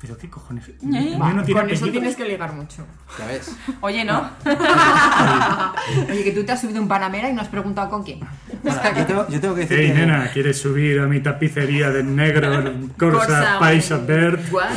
[0.00, 0.66] Pero qué cojones.
[0.66, 2.86] Eh, Yo no tiene Con eso tienes que ligar mucho.
[3.18, 3.54] Ya ves.
[3.82, 4.30] Oye, ¿no?
[6.08, 8.20] Oye, que tú te has subido un Panamera y no has preguntado con quién.
[8.62, 9.94] Bueno, yo, tengo, yo tengo que decir Hey, que...
[9.94, 14.42] nena, ¿quieres subir a mi tapicería de negro Corsa Paisa Verde?
[14.52, 14.70] What?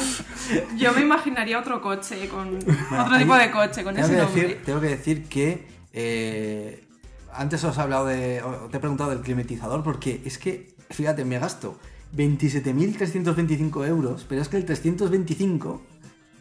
[0.78, 4.42] Yo me imaginaría otro coche, con otro tipo de coche, con tengo ese que nombre.
[4.42, 6.84] decir, tengo que decir que eh,
[7.34, 8.42] antes os he hablado de.
[8.72, 11.78] Te he preguntado del climatizador, porque es que, fíjate, me gasto
[12.16, 15.82] 27.325 euros, pero es que el 325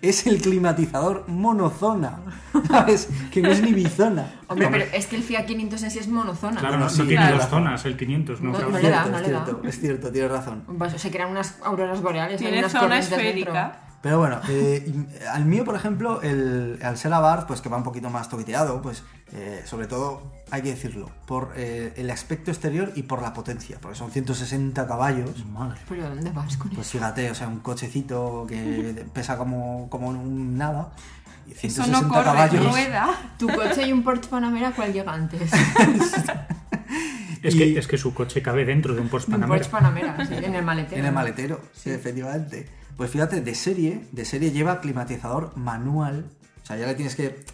[0.03, 2.19] es el climatizador monozona.
[2.69, 3.09] ¿Sabes?
[3.31, 4.31] Que no es ni bizona.
[4.49, 6.61] Hombre, pero es que el Fiat 500 en sí es monozona.
[6.61, 7.39] Claro, Bueno, no, sí, no tiene claro.
[7.39, 8.51] dos zonas, el 500, ¿no?
[8.53, 8.71] No, Claro.
[8.73, 9.45] no es le da, cierto, no es le da.
[9.45, 10.65] cierto, es cierto, tienes razón.
[10.79, 12.39] Pues se crean unas auroras boreales.
[12.41, 13.53] Tiene unas zona esférica.
[13.53, 13.93] dentro.
[14.03, 14.93] Pero bueno, eh,
[15.33, 18.83] al mío, por ejemplo, el, al ser Abarth, pues que va un poquito más toqueteado,
[18.83, 23.33] pues eh, sobre todo, hay que decirlo, por eh, el aspecto exterior y por la
[23.33, 25.45] potencia, porque son 160 caballos.
[25.47, 25.81] Madre.
[25.89, 26.99] Pero ¿dónde vas con Pues eso?
[26.99, 30.93] fíjate, o sea, un cochecito que pesa como, como un nada.
[31.47, 32.71] Y Eso 160 no corre, caballos.
[32.71, 33.35] rueda.
[33.39, 35.51] Tu coche y un Porsche Panamera, ¿cuál llega antes?
[37.43, 39.59] Es, Y- que, es que su coche cabe dentro de un Porsche un Panamera.
[39.59, 41.01] Porsche Panamera, sí, en el maletero.
[41.01, 42.69] En el maletero, sí, efectivamente.
[42.97, 46.27] Pues fíjate, de serie, de serie lleva climatizador manual.
[46.63, 47.45] O sea, ya le tienes que,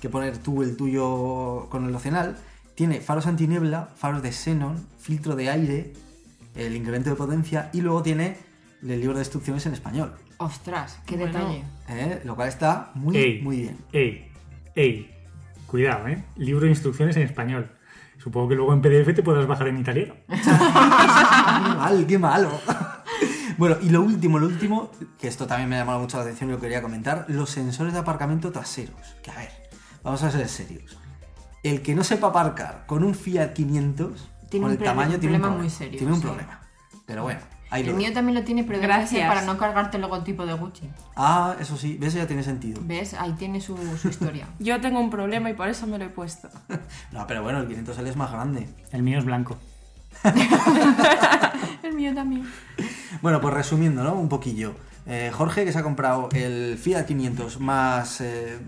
[0.00, 2.36] que poner tú el tuyo con el opcional.
[2.74, 5.92] Tiene faros antiniebla, faros de xenon, filtro de aire,
[6.54, 8.36] el incremento de potencia y luego tiene
[8.82, 10.12] el libro de instrucciones en español.
[10.38, 11.32] Ostras, qué Bueno.
[11.38, 11.64] detalle.
[11.88, 12.22] ¿eh?
[12.24, 13.76] Lo cual está muy, Ey, muy bien.
[13.92, 14.30] Ey,
[14.74, 15.10] ey,
[15.66, 16.24] cuidado, ¿eh?
[16.36, 17.70] Libro de instrucciones en español.
[18.16, 20.14] Supongo que luego en PDF te podrás bajar en italiano.
[20.28, 22.50] qué mal, qué malo.
[23.58, 26.48] Bueno, y lo último, lo último, que esto también me ha llamado mucho la atención
[26.48, 29.16] y lo quería comentar, los sensores de aparcamiento traseros.
[29.22, 29.50] Que a ver,
[30.02, 30.98] vamos a ser serios.
[31.62, 35.40] El que no sepa aparcar con un Fiat 500, Tiene el tamaño, problema tiene un
[35.42, 35.60] problema.
[35.62, 36.26] muy serio, Tiene un sí.
[36.26, 36.60] problema.
[37.06, 37.40] Pero bueno,
[37.70, 39.28] ahí lo El mío también lo tiene, pero Gracias.
[39.28, 40.88] para no cargarte el logotipo de Gucci.
[41.16, 42.80] Ah, eso sí, ves, ya tiene sentido.
[42.84, 43.14] ¿Ves?
[43.14, 44.46] Ahí tiene su, su historia.
[44.58, 46.48] Yo tengo un problema y por eso me lo he puesto.
[47.12, 48.68] No, pero bueno, el 500L es más grande.
[48.92, 49.58] El mío es blanco.
[51.82, 52.46] El mío también.
[53.22, 54.14] Bueno, pues resumiendo, ¿no?
[54.14, 54.74] Un poquillo.
[55.06, 58.58] Eh, Jorge, que se ha comprado el Fiat 500 más eh,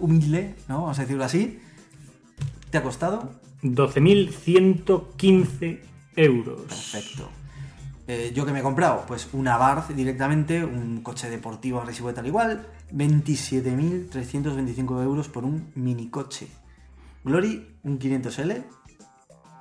[0.00, 0.82] humilde, ¿no?
[0.82, 1.60] Vamos a decirlo así.
[2.70, 3.30] ¿Te ha costado?
[3.62, 5.80] 12.115
[6.16, 6.62] euros.
[6.62, 7.28] Perfecto.
[8.08, 12.14] Eh, yo que me he comprado, pues una Abarth directamente, un coche deportivo agresivo y
[12.14, 16.46] tal igual, 27.325 euros por un minicoche.
[17.24, 18.64] Glory, un 500L,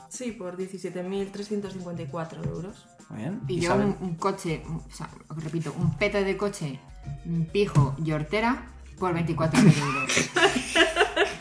[0.09, 2.85] Sí, por 17.354 euros.
[3.09, 3.41] muy bien.
[3.49, 6.79] Y yo un, un coche, un- o sea, repito, un pete de coche,
[7.25, 8.67] un pijo y hortera
[8.99, 10.29] por 24.000 euros.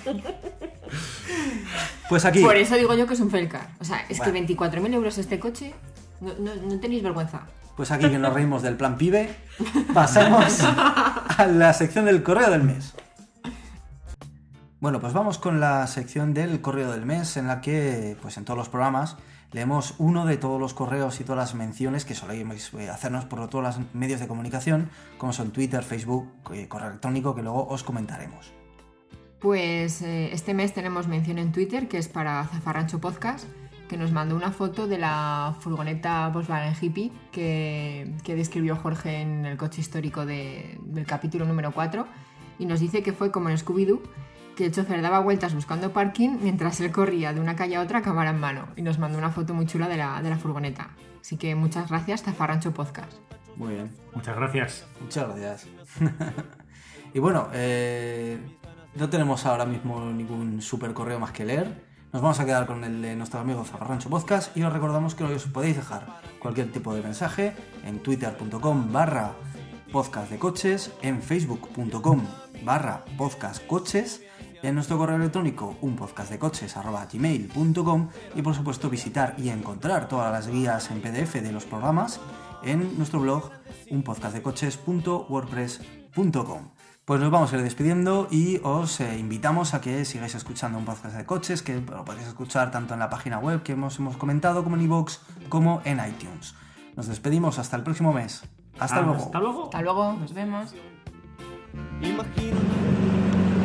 [2.09, 3.69] Pues aquí, Por eso digo yo que es un Felcar.
[3.81, 4.33] O sea, es Bueno.
[4.35, 5.75] que 24.000 euros este coche,
[6.21, 7.47] no, no, no tenéis vergüenza.
[7.77, 9.35] pues aquí que nos reímos del plan pibe,
[9.95, 12.93] pasamos a la sección del correo del mes.
[14.81, 18.45] Bueno, pues vamos con la sección del correo del mes, en la que, pues en
[18.45, 19.17] todos los programas,
[19.55, 23.49] leemos uno de todos los correos y todas las menciones que soléis eh, hacernos por
[23.49, 27.83] todos los medios de comunicación, como son Twitter, Facebook, eh, correo electrónico, que luego os
[27.83, 28.53] comentaremos.
[29.41, 33.45] Pues eh, este mes tenemos mención en Twitter, que es para Zafarrancho Podcast,
[33.89, 39.57] que nos mandó una foto de la furgoneta Volkswagen Hippie que, describió Jorge en el
[39.59, 42.07] coche histórico de- del capítulo número 4
[42.59, 44.01] y nos dice que fue como en Scooby-Doo,
[44.55, 48.03] que el chofer daba vueltas buscando parking mientras él corría de una calle a otra
[48.03, 50.91] cámara en mano y nos mandó una foto muy chula de la, de la furgoneta.
[51.21, 53.13] Así que muchas gracias, Zafarrancho Podcast.
[53.57, 53.91] Muy bien.
[54.15, 54.87] Muchas gracias.
[55.01, 55.67] Muchas gracias.
[57.15, 58.39] y bueno, eh,
[58.95, 61.95] no tenemos ahora mismo ningún super correo más que leer.
[62.13, 65.25] Nos vamos a quedar con el de nuestro amigo Zafarrancho Podcast y os recordamos que
[65.25, 69.33] os podéis dejar cualquier tipo de mensaje en twitter.com barra
[69.91, 72.25] podcast de coches, en facebook.com
[72.65, 74.23] barra podcast coches,
[74.65, 79.51] en nuestro correo electrónico un podcast de coches arroba gmail.com y por supuesto visitar y
[79.51, 82.19] encontrar todas las guías en PDF de los programas
[82.63, 83.51] en nuestro blog
[83.91, 86.71] unpodcastdecoches.wordpress.com.
[87.05, 90.87] Pues nos vamos a ir despidiendo y os eh, invitamos a que sigáis escuchando un
[90.87, 94.17] podcast de coches, que lo podéis escuchar tanto en la página web que hemos, hemos
[94.17, 95.19] comentado, como en iVoox,
[95.51, 96.55] como en iTunes.
[96.97, 98.49] Nos despedimos hasta el próximo mes.
[98.79, 99.25] Hasta luego.
[99.25, 99.65] Hasta luego.
[99.65, 100.15] Hasta luego.
[100.15, 100.75] Nos vemos.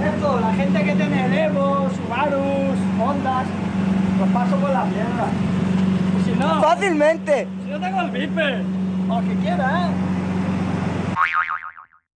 [0.06, 3.46] Esto, la gente que tiene Evo, Subarus, Hondas,
[4.20, 5.28] los paso por la mierda.
[6.20, 6.62] Y si no...
[6.62, 7.48] ¡Fácilmente!
[7.66, 8.64] Si no tengo el Viper,
[9.10, 9.90] o que quiera, ¿eh?